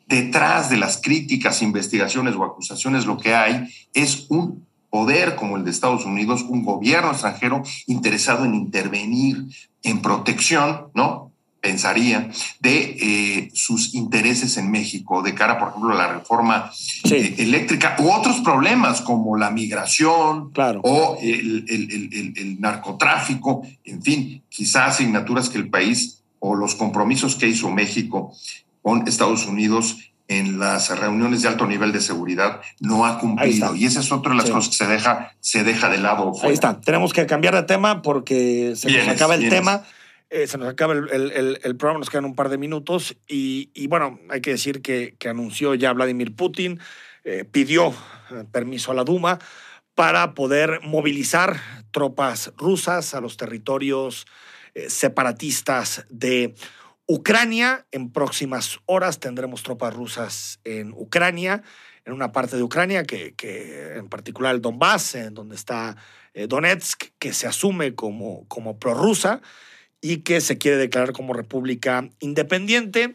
Detrás 0.06 0.68
de 0.68 0.76
las 0.76 0.98
críticas, 0.98 1.62
investigaciones 1.62 2.34
o 2.34 2.44
acusaciones, 2.44 3.06
lo 3.06 3.16
que 3.16 3.34
hay 3.34 3.66
es 3.94 4.26
un 4.28 4.66
poder 4.90 5.36
como 5.36 5.56
el 5.56 5.64
de 5.64 5.70
Estados 5.70 6.04
Unidos, 6.04 6.42
un 6.42 6.64
gobierno 6.64 7.12
extranjero 7.12 7.62
interesado 7.86 8.44
en 8.44 8.54
intervenir 8.54 9.46
en 9.82 10.02
protección, 10.02 10.88
¿no? 10.94 11.23
Pensaría, 11.68 12.28
de 12.60 12.96
eh, 13.00 13.50
sus 13.54 13.94
intereses 13.94 14.58
en 14.58 14.70
México, 14.70 15.22
de 15.22 15.34
cara, 15.34 15.58
por 15.58 15.68
ejemplo, 15.70 15.94
a 15.94 15.96
la 15.96 16.12
reforma 16.12 16.70
Sí. 16.74 17.14
eh, 17.14 17.34
eléctrica 17.38 17.96
u 18.00 18.10
otros 18.10 18.40
problemas 18.40 19.00
como 19.00 19.38
la 19.38 19.50
migración, 19.50 20.50
Claro. 20.52 20.82
o 20.84 21.16
el, 21.22 21.64
el- 21.70 21.90
el- 21.90 22.10
el- 22.12 22.34
el 22.38 22.60
narcotráfico, 22.60 23.62
en 23.84 24.02
fin, 24.02 24.42
quizá 24.50 24.84
asignaturas 24.84 25.48
que 25.48 25.56
el 25.56 25.70
país 25.70 26.22
o 26.38 26.54
los 26.54 26.74
compromisos 26.74 27.34
que 27.36 27.48
hizo 27.48 27.70
México 27.70 28.34
con 28.82 29.08
Estados 29.08 29.46
Unidos 29.46 29.96
en 30.28 30.58
las 30.58 30.88
reuniones 30.98 31.40
de 31.42 31.48
alto 31.48 31.66
nivel 31.66 31.92
de 31.92 32.00
seguridad 32.02 32.60
no 32.80 33.04
ha 33.06 33.18
cumplido. 33.18 33.74
Y 33.74 33.86
esa 33.86 34.00
es 34.00 34.10
otra 34.12 34.32
de 34.32 34.36
las 34.36 34.46
Sí. 34.46 34.52
cosas 34.52 34.68
que 34.70 34.84
se 34.84 34.90
deja, 34.90 35.32
se 35.40 35.64
deja 35.64 35.88
de 35.88 35.98
lado. 35.98 36.32
fuera. 36.32 36.48
Ahí 36.48 36.54
está. 36.54 36.78
Tenemos 36.80 37.12
que 37.14 37.24
cambiar 37.26 37.54
de 37.54 37.62
tema 37.62 38.02
porque 38.02 38.74
se 38.76 38.90
nos 38.90 39.08
acaba 39.08 39.34
el 39.34 39.40
vienes. 39.40 39.58
tema. 39.58 39.82
Eh, 40.34 40.48
se 40.48 40.58
nos 40.58 40.68
acaba 40.68 40.94
el, 40.94 41.60
el- 41.62 41.76
programa, 41.76 42.00
nos 42.00 42.10
quedan 42.10 42.24
un 42.24 42.34
par 42.34 42.48
de 42.48 42.58
minutos. 42.58 43.16
Y, 43.28 43.86
bueno, 43.86 44.18
hay 44.28 44.40
que 44.40 44.50
decir 44.50 44.82
que, 44.82 45.16
anunció 45.30 45.76
ya 45.76 45.92
Vladimir 45.92 46.34
Putin, 46.34 46.80
eh, 47.22 47.44
pidió 47.44 47.94
eh, 48.32 48.44
permiso 48.50 48.90
a 48.90 48.96
la 48.96 49.04
Duma 49.04 49.38
para 49.94 50.34
poder 50.34 50.80
movilizar 50.82 51.60
tropas 51.92 52.52
rusas 52.56 53.14
a 53.14 53.20
los 53.20 53.36
territorios 53.36 54.26
separatistas 54.88 56.04
de 56.10 56.56
Ucrania. 57.06 57.86
En 57.92 58.10
próximas 58.10 58.80
horas 58.86 59.20
tendremos 59.20 59.62
tropas 59.62 59.94
rusas 59.94 60.58
en 60.64 60.92
Ucrania, 60.94 61.62
en 62.04 62.12
una 62.12 62.32
parte 62.32 62.56
de 62.56 62.64
Ucrania, 62.64 63.04
que, 63.04 63.36
en 63.94 64.08
particular 64.08 64.52
el 64.52 64.60
Donbass, 64.60 65.14
en 65.14 65.34
donde 65.34 65.54
está 65.54 65.96
Donetsk, 66.34 67.04
que 67.20 67.32
se 67.32 67.46
asume 67.46 67.94
como, 67.94 68.48
como 68.48 68.80
prorrusa 68.80 69.40
y 70.04 70.18
que 70.18 70.42
se 70.42 70.58
quiere 70.58 70.76
declarar 70.76 71.14
como 71.14 71.32
república 71.32 72.10
independiente. 72.20 73.12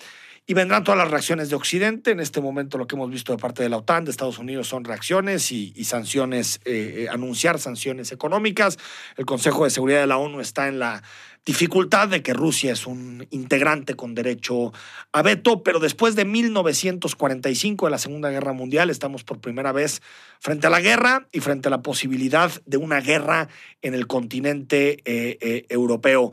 y 0.48 0.56
vendrán 0.56 0.84
todas 0.84 0.98
las 0.98 1.12
reacciones 1.12 1.50
de 1.50 1.56
Occidente. 1.56 2.10
En 2.10 2.20
este 2.20 2.42
momento 2.42 2.80
lo 2.80 2.88
que 2.88 2.96
hemos 2.96 3.12
visto 3.12 3.32
de 3.32 3.38
parte 3.38 3.62
de 3.62 3.70
la 3.70 3.78
OTAN, 3.78 4.06
de 4.06 4.10
Estados 4.10 4.40
Unidos, 4.40 4.68
son 4.68 4.84
reacciones 4.84 5.52
y, 5.52 5.84
sanciones, 5.84 6.60
eh, 6.66 7.04
eh, 7.04 7.08
anunciar 7.08 7.60
sanciones 7.60 8.12
económicas. 8.12 8.80
El 9.16 9.28
Consejo 9.28 9.66
de 9.66 9.70
Seguridad 9.70 10.00
de 10.00 10.08
la 10.08 10.18
ONU 10.18 10.40
está 10.40 10.68
en 10.68 10.80
la 10.80 11.04
dificultad 11.46 12.08
de 12.08 12.24
que 12.24 12.34
Rusia 12.34 12.72
es 12.74 12.88
un 12.88 13.28
integrante 13.30 13.94
con 13.94 14.16
derecho 14.16 14.74
a 15.12 15.22
veto, 15.22 15.62
pero 15.62 15.78
después 15.80 16.16
de 16.16 16.26
1945, 16.26 17.86
de 17.86 17.92
la 17.92 18.00
Segunda 18.00 18.32
Guerra 18.32 18.54
Mundial, 18.54 18.90
estamos 18.90 19.24
por 19.24 19.40
primera 19.40 19.72
vez 19.72 20.02
frente 20.40 20.66
a 20.66 20.72
la 20.72 20.82
guerra 20.82 21.28
y 21.32 21.42
frente 21.42 21.68
a 21.68 21.72
la 21.72 21.84
posibilidad 21.84 22.52
de 22.66 22.78
una 22.78 23.02
guerra 23.02 23.50
en 23.84 23.94
el 23.94 24.08
continente 24.08 24.98
eh, 25.06 25.68
europeo. 25.70 26.32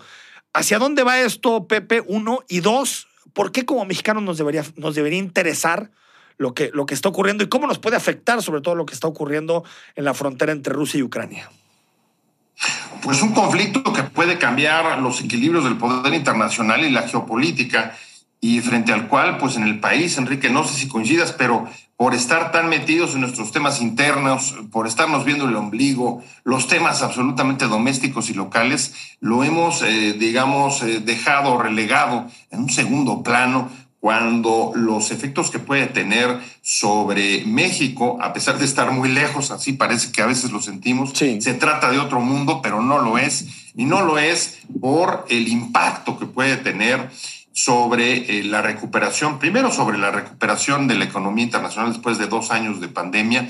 ¿Hacia 0.56 0.78
dónde 0.78 1.02
va 1.02 1.20
esto, 1.20 1.66
Pepe? 1.66 2.02
Uno. 2.06 2.38
Y 2.48 2.60
dos, 2.60 3.08
¿por 3.34 3.52
qué 3.52 3.66
como 3.66 3.84
mexicanos 3.84 4.22
nos 4.22 4.38
debería, 4.38 4.64
nos 4.76 4.94
debería 4.94 5.18
interesar 5.18 5.90
lo 6.38 6.54
que, 6.54 6.70
lo 6.72 6.86
que 6.86 6.94
está 6.94 7.10
ocurriendo 7.10 7.44
y 7.44 7.48
cómo 7.50 7.66
nos 7.66 7.78
puede 7.78 7.96
afectar 7.96 8.42
sobre 8.42 8.62
todo 8.62 8.74
lo 8.74 8.86
que 8.86 8.94
está 8.94 9.06
ocurriendo 9.06 9.64
en 9.96 10.06
la 10.06 10.14
frontera 10.14 10.52
entre 10.52 10.72
Rusia 10.72 10.96
y 10.98 11.02
Ucrania? 11.02 11.50
Pues 13.02 13.20
un 13.20 13.34
conflicto 13.34 13.82
que 13.92 14.02
puede 14.04 14.38
cambiar 14.38 14.98
los 15.02 15.20
equilibrios 15.20 15.62
del 15.62 15.76
poder 15.76 16.14
internacional 16.14 16.82
y 16.86 16.90
la 16.90 17.06
geopolítica 17.06 17.94
y 18.40 18.60
frente 18.60 18.92
al 18.92 19.08
cual, 19.08 19.38
pues 19.38 19.56
en 19.56 19.64
el 19.64 19.80
país, 19.80 20.18
Enrique, 20.18 20.50
no 20.50 20.64
sé 20.64 20.74
si 20.74 20.88
coincidas, 20.88 21.32
pero 21.32 21.66
por 21.96 22.14
estar 22.14 22.52
tan 22.52 22.68
metidos 22.68 23.14
en 23.14 23.22
nuestros 23.22 23.52
temas 23.52 23.80
internos, 23.80 24.54
por 24.70 24.86
estarnos 24.86 25.24
viendo 25.24 25.48
el 25.48 25.56
ombligo, 25.56 26.22
los 26.44 26.68
temas 26.68 27.02
absolutamente 27.02 27.66
domésticos 27.66 28.28
y 28.28 28.34
locales, 28.34 28.94
lo 29.20 29.42
hemos, 29.44 29.82
eh, 29.82 30.12
digamos, 30.12 30.82
eh, 30.82 31.00
dejado 31.00 31.56
relegado 31.58 32.26
en 32.50 32.60
un 32.60 32.70
segundo 32.70 33.22
plano 33.22 33.70
cuando 33.98 34.72
los 34.74 35.10
efectos 35.10 35.50
que 35.50 35.58
puede 35.58 35.86
tener 35.86 36.38
sobre 36.62 37.44
México, 37.46 38.18
a 38.20 38.32
pesar 38.34 38.58
de 38.58 38.66
estar 38.66 38.92
muy 38.92 39.08
lejos, 39.08 39.50
así 39.50 39.72
parece 39.72 40.12
que 40.12 40.22
a 40.22 40.26
veces 40.26 40.52
lo 40.52 40.60
sentimos, 40.60 41.10
Sí. 41.14 41.40
se 41.40 41.54
trata 41.54 41.90
de 41.90 41.98
otro 41.98 42.20
mundo, 42.20 42.60
pero 42.62 42.82
no 42.82 42.98
lo 42.98 43.16
es. 43.18 43.46
Y 43.74 43.84
no 43.84 44.02
lo 44.02 44.18
es 44.18 44.58
por 44.80 45.26
el 45.28 45.48
impacto 45.48 46.18
que 46.18 46.26
puede 46.26 46.56
tener 46.56 47.10
sobre 47.56 48.38
eh, 48.38 48.44
la 48.44 48.60
recuperación, 48.60 49.38
primero 49.38 49.72
sobre 49.72 49.96
la 49.96 50.10
recuperación 50.10 50.86
de 50.88 50.94
la 50.94 51.06
economía 51.06 51.42
internacional 51.42 51.90
después 51.90 52.18
de 52.18 52.26
dos 52.26 52.50
años 52.50 52.82
de 52.82 52.88
pandemia, 52.88 53.48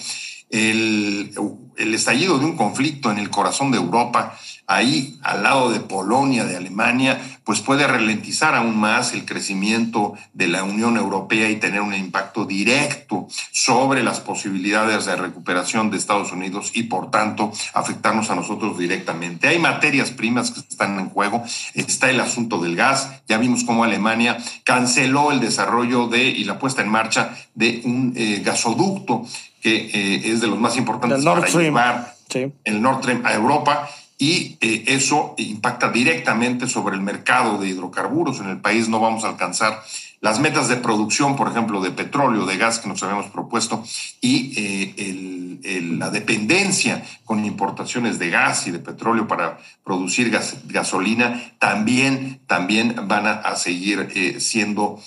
el, 0.49 1.35
el 1.77 1.92
estallido 1.92 2.38
de 2.38 2.45
un 2.45 2.57
conflicto 2.57 3.11
en 3.11 3.19
el 3.19 3.31
corazón 3.31 3.73
de 3.73 3.79
Europa, 3.79 4.38
ahí 4.66 5.18
al 5.22 5.42
lado 5.42 5.70
de 5.70 5.81
Polonia, 5.81 6.44
de 6.44 6.57
Alemania, 6.57 7.20
pues 7.44 7.61
puede 7.61 7.87
ralentizar 7.87 8.55
aún 8.55 8.76
más 8.76 9.12
el 9.12 9.24
crecimiento 9.24 10.14
de 10.33 10.48
la 10.48 10.64
Unión 10.64 10.96
Europea 10.96 11.48
y 11.50 11.57
tener 11.57 11.81
un 11.81 11.94
impacto 11.94 12.44
directo 12.44 13.29
sobre 13.52 14.02
las 14.02 14.20
posibilidades 14.20 15.05
de 15.07 15.14
recuperación 15.16 15.90
de 15.90 15.96
Estados 15.96 16.33
Unidos 16.33 16.72
y 16.74 16.85
por 16.85 17.11
tanto 17.11 17.52
afectarnos 17.74 18.31
a 18.31 18.35
nosotros 18.35 18.76
directamente. 18.79 19.48
Hay 19.48 19.59
materias 19.59 20.11
primas 20.11 20.50
que 20.50 20.61
están 20.61 20.98
en 20.98 21.09
juego, 21.11 21.44
está 21.74 22.11
el 22.11 22.20
asunto 22.20 22.59
del 22.59 22.74
gas, 22.76 23.11
ya 23.29 23.38
vimos 23.38 23.62
cómo 23.64 23.85
Alemania 23.85 24.38
canceló 24.64 25.31
el 25.31 25.40
desarrollo 25.40 26.09
de 26.09 26.24
y 26.24 26.44
la 26.44 26.59
puesta 26.59 26.83
en 26.83 26.88
marcha 26.88 27.37
de 27.55 27.83
un 27.85 28.12
eh, 28.16 28.42
gasoducto 28.44 29.24
que 29.62 29.76
eh, 29.92 30.33
es 30.33 30.40
de 30.40 30.48
los 30.48 30.59
más 30.59 30.76
importantes 30.76 31.24
para 31.24 31.46
llevar 31.48 32.16
Sí. 32.29 32.52
el 32.64 32.83
Nord 32.83 33.02
Stream 33.02 33.24
a 33.24 33.35
Europa 33.35 33.88
y 34.18 34.57
eh, 34.61 34.85
eso 34.88 35.35
impacta 35.38 35.90
directamente 35.90 36.66
sobre 36.68 36.94
el 36.96 37.02
mercado 37.02 37.59
de 37.59 37.68
hidrocarburos. 37.68 38.40
En 38.40 38.48
el 38.48 38.61
país 38.61 38.88
no 38.88 38.98
vamos 39.00 39.24
a 39.24 39.29
alcanzar 39.29 39.83
las 40.22 40.40
metas 40.40 40.68
de 40.68 40.76
producción, 40.76 41.37
por 41.37 41.48
ejemplo, 41.48 41.81
de 41.83 41.90
petróleo, 41.90 42.46
de 42.46 42.57
gas 42.57 42.79
que 42.79 42.88
nos 42.88 43.02
habíamos 43.02 43.26
propuesto 43.26 43.85
y 44.22 44.55
eh, 44.57 45.83
la 45.98 46.11
dependencia 46.11 47.05
con 47.24 47.44
importaciones 47.44 48.18
de 48.18 48.31
gas 48.31 48.66
y 48.66 48.70
de 48.70 48.79
petróleo 48.79 49.29
para 49.29 49.59
producir 49.85 50.31
gas- 50.31 50.57
gasolina 50.66 51.52
también, 51.59 52.40
también 52.46 52.94
van 53.09 53.26
a, 53.26 53.55
seguir 53.57 54.09
eh, 54.14 54.40
siendo 54.40 55.00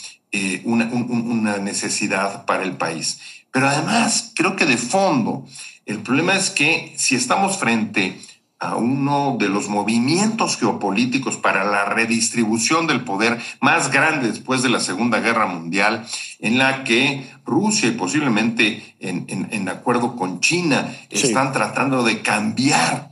una, 0.63 0.85
un- 0.85 1.07
un- 1.09 1.31
una 1.31 1.57
necesidad 1.57 2.45
para 2.45 2.63
el 2.63 2.73
país. 2.77 3.19
Pero 3.51 3.67
además, 3.67 4.31
creo 4.35 4.55
que 4.55 4.65
de 4.67 4.77
fondo, 4.77 5.47
el 5.87 5.99
problema 5.99 6.35
es 6.35 6.51
que 6.51 6.93
si 6.97 7.15
estamos 7.15 7.57
frente 7.57 8.19
a 8.59 8.75
uno 8.75 9.37
de 9.39 9.47
los 9.47 9.69
movimientos 9.69 10.57
geopolíticos 10.57 11.37
para 11.37 11.63
la 11.63 11.85
redistribución 11.85 12.87
del 12.87 13.05
poder 13.05 13.39
más 13.61 13.89
grande 13.89 14.27
después 14.29 14.61
de 14.61 14.69
la 14.69 14.81
Segunda 14.81 15.21
Guerra 15.21 15.45
Mundial, 15.45 16.05
en 16.39 16.57
la 16.57 16.83
que 16.83 17.25
Rusia 17.45 17.87
y 17.87 17.93
posiblemente 17.93 18.95
en, 18.99 19.25
en- 19.29 19.47
en 19.51 19.69
acuerdo 19.69 20.15
con 20.17 20.41
China 20.41 20.93
Sí. 21.11 21.27
están 21.27 21.53
tratando 21.53 22.03
de 22.03 22.21
cambiar 22.21 23.11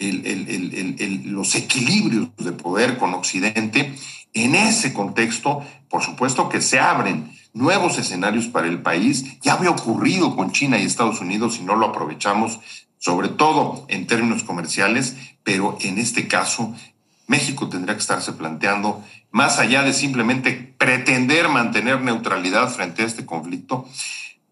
el- 0.00 0.26
el- 0.26 0.48
el- 0.48 0.74
el- 0.74 0.96
el- 0.98 1.30
los 1.30 1.54
equilibrios 1.54 2.28
de 2.36 2.52
poder 2.52 2.98
con 2.98 3.14
Occidente, 3.14 3.94
en 4.34 4.54
ese 4.54 4.92
contexto, 4.92 5.62
por 5.88 6.02
supuesto 6.02 6.48
que 6.48 6.60
se 6.60 6.78
abren 6.80 7.32
nuevos 7.54 7.98
escenarios 7.98 8.46
para 8.46 8.66
el 8.68 8.82
país. 8.82 9.24
Ya 9.42 9.54
había 9.54 9.70
ocurrido 9.70 10.36
con 10.36 10.52
China 10.52 10.78
y 10.78 10.84
Estados 10.84 11.20
Unidos 11.20 11.58
y 11.60 11.64
no 11.64 11.74
lo 11.76 11.86
aprovechamos, 11.86 12.60
sobre 12.98 13.28
todo 13.28 13.86
en 13.88 14.06
términos 14.06 14.44
comerciales, 14.44 15.16
pero 15.42 15.78
en 15.80 15.98
este 15.98 16.28
caso 16.28 16.74
México 17.28 17.68
tendrá 17.68 17.94
que 17.94 18.00
estarse 18.00 18.32
planteando, 18.32 19.04
más 19.30 19.58
allá 19.58 19.82
de 19.82 19.92
simplemente 19.92 20.74
pretender 20.78 21.48
mantener 21.48 22.00
neutralidad 22.00 22.70
frente 22.70 23.02
a 23.02 23.06
este 23.06 23.26
conflicto, 23.26 23.86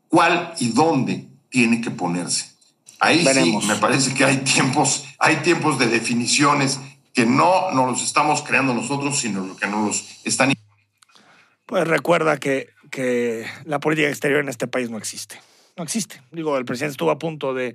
cuál 0.08 0.54
y 0.58 0.68
dónde 0.68 1.26
tiene 1.48 1.80
que 1.80 1.90
ponerse. 1.90 2.52
Ahí 3.00 3.24
Veremos. 3.24 3.64
sí 3.64 3.70
me 3.70 3.76
parece 3.76 4.14
que 4.14 4.24
hay 4.24 4.38
tiempos, 4.38 5.04
hay 5.18 5.36
tiempos 5.36 5.78
de 5.78 5.86
definiciones 5.86 6.78
que 7.14 7.26
no 7.26 7.70
nos 7.72 7.90
los 7.92 8.02
estamos 8.02 8.42
creando 8.42 8.74
nosotros, 8.74 9.18
sino 9.18 9.56
que 9.56 9.66
nos 9.66 9.86
los 9.86 10.20
están 10.24 10.52
Pues 11.64 11.88
recuerda 11.88 12.36
que, 12.36 12.68
que 12.90 13.46
la 13.64 13.80
política 13.80 14.08
exterior 14.08 14.40
en 14.40 14.50
este 14.50 14.66
país 14.66 14.90
no 14.90 14.98
existe. 14.98 15.40
No 15.76 15.84
existe. 15.84 16.20
Digo, 16.30 16.56
el 16.58 16.64
presidente 16.66 16.92
estuvo 16.92 17.10
a 17.10 17.18
punto 17.18 17.54
de, 17.54 17.74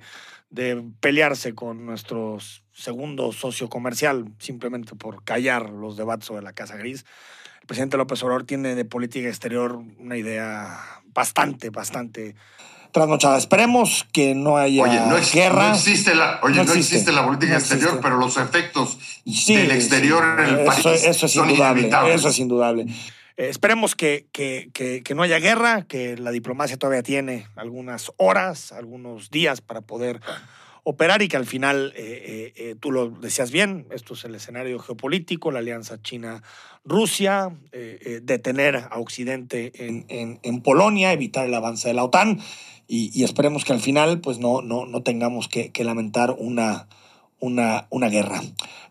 de 0.52 0.84
pelearse 1.00 1.54
con 1.54 1.84
nuestro 1.84 2.38
segundo 2.72 3.32
socio 3.32 3.68
comercial 3.68 4.26
simplemente 4.38 4.94
por 4.94 5.24
callar 5.24 5.70
los 5.70 5.96
debates 5.96 6.26
sobre 6.26 6.42
la 6.42 6.52
Casa 6.52 6.76
Gris. 6.76 7.04
El 7.62 7.66
presidente 7.66 7.96
López 7.96 8.22
Obrador 8.22 8.44
tiene 8.44 8.74
de 8.74 8.84
política 8.84 9.28
exterior 9.28 9.82
una 9.98 10.16
idea 10.16 10.78
bastante, 11.14 11.70
bastante 11.70 12.34
trasnochada. 12.92 13.38
Esperemos 13.38 14.06
que 14.12 14.34
no 14.34 14.58
haya 14.58 14.82
Oye, 14.82 15.00
no, 15.08 15.16
ex- 15.16 15.32
guerra. 15.32 15.70
no 15.70 15.74
existe 15.74 16.14
la, 16.14 16.38
oye, 16.42 16.56
No 16.56 16.64
no 16.64 16.72
existe. 16.72 16.96
existe 16.96 17.12
la 17.12 17.24
política 17.24 17.52
No 17.52 17.58
exterior, 17.58 17.88
existe. 17.88 18.02
pero 18.02 18.18
los 18.18 18.36
efectos 18.36 18.98
Sí, 19.24 19.56
del 19.56 19.70
exterior 19.70 20.22
sí. 20.38 20.42
en 20.52 20.58
el 20.58 20.66
eso, 20.66 20.82
país 20.82 21.04
eso 21.04 21.26
es 21.26 21.32
son 21.32 21.48
indudable. 21.48 21.80
inevitables. 21.80 22.14
Eso 22.16 22.28
es 22.28 22.38
indudable. 22.38 22.86
Eh, 23.36 23.48
esperemos 23.48 23.94
que, 23.94 24.26
que, 24.32 24.70
que, 24.72 25.14
no 25.14 25.22
haya 25.22 25.38
guerra, 25.38 25.82
que 25.86 26.16
la 26.16 26.30
diplomacia 26.30 26.76
todavía 26.76 27.02
tiene 27.02 27.46
algunas 27.56 28.12
horas, 28.16 28.72
algunos 28.72 29.30
días 29.30 29.60
para 29.60 29.80
poder 29.80 30.20
operar 30.84 31.22
y 31.22 31.28
que 31.28 31.36
al 31.36 31.46
final, 31.46 31.92
eh, 31.96 32.52
eh, 32.56 32.74
tú 32.80 32.90
lo 32.90 33.10
decías 33.10 33.52
bien, 33.52 33.86
esto 33.90 34.14
es 34.14 34.24
el 34.24 34.34
escenario 34.34 34.78
geopolítico, 34.78 35.52
la 35.52 35.60
alianza 35.60 36.02
China-Rusia, 36.02 37.50
detener 38.22 38.76
a 38.76 38.98
Occidente 38.98 39.72
en, 39.86 40.04
en, 40.08 40.40
en 40.42 40.60
Polonia, 40.60 41.12
evitar 41.12 41.46
el 41.46 41.54
avance 41.54 41.88
de 41.88 41.94
la 41.94 42.04
OTAN 42.04 42.40
y, 42.88 43.10
y 43.18 43.22
esperemos 43.22 43.64
que 43.64 43.72
al 43.72 43.80
final 43.80 44.20
pues 44.20 44.38
no, 44.38 44.60
no, 44.60 44.86
no 44.86 45.02
tengamos 45.02 45.48
que 45.48 45.84
lamentar 45.84 46.34
una, 46.36 46.88
una, 47.42 47.88
una 47.90 48.08
guerra. 48.08 48.40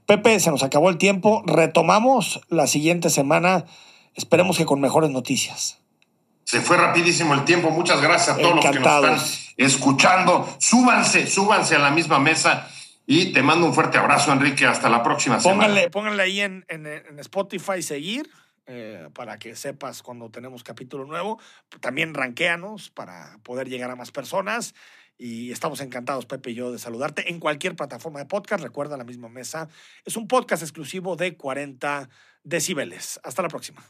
Pepe, 0.05 0.39
se 0.39 0.51
nos 0.51 0.61
acabó 0.61 0.89
el 0.89 0.97
tiempo. 0.97 1.41
Retomamos 1.45 2.41
la 2.49 2.67
siguiente 2.67 3.09
semana. 3.09 3.65
Esperemos 4.15 4.57
que 4.57 4.65
con 4.65 4.79
mejores 4.81 5.09
noticias. 5.09 5.79
Se 6.43 6.59
fue 6.59 6.77
rapidísimo 6.77 7.33
el 7.33 7.45
tiempo. 7.45 7.69
Muchas 7.71 8.01
gracias 8.01 8.37
a 8.37 8.41
todos 8.41 8.55
los 8.55 8.65
que 8.65 8.79
nos 8.79 9.05
están 9.05 9.53
escuchando. 9.57 10.55
Súbanse, 10.59 11.27
súbanse 11.27 11.75
a 11.75 11.79
la 11.79 11.91
misma 11.91 12.19
mesa 12.19 12.67
y 13.05 13.31
te 13.31 13.41
mando 13.41 13.65
un 13.67 13.73
fuerte 13.73 13.97
abrazo, 13.97 14.31
Enrique. 14.33 14.65
Hasta 14.65 14.89
la 14.89 15.01
próxima 15.03 15.39
semana. 15.39 15.61
Pónganle, 15.61 15.89
pónganle 15.89 16.23
ahí 16.23 16.41
en, 16.41 16.65
en- 16.67 16.85
en 16.87 17.19
Spotify 17.19 17.81
seguir 17.81 18.29
eh, 18.65 19.07
para 19.13 19.37
que 19.39 19.55
sepas 19.55 20.01
cuando 20.03 20.29
tenemos 20.29 20.63
capítulo 20.63 21.05
nuevo. 21.05 21.39
También 21.79 22.13
ranquéanos 22.13 22.89
para 22.89 23.37
poder 23.43 23.69
llegar 23.69 23.89
a 23.91 23.95
más 23.95 24.11
personas. 24.11 24.73
Y 25.17 25.51
estamos 25.51 25.81
encantados, 25.81 26.25
Pepe 26.25 26.49
y 26.51 26.55
yo, 26.55 26.71
de 26.71 26.79
saludarte 26.79 27.29
en 27.29 27.39
cualquier 27.39 27.75
plataforma 27.75 28.19
de 28.19 28.25
podcast. 28.25 28.63
Recuerda 28.63 28.97
la 28.97 29.03
misma 29.03 29.29
mesa. 29.29 29.69
Es 30.03 30.17
un 30.17 30.27
podcast 30.27 30.63
exclusivo 30.63 31.15
de 31.15 31.37
40 31.37 32.09
decibeles. 32.43 33.19
Hasta 33.23 33.43
la 33.43 33.47
próxima. 33.47 33.83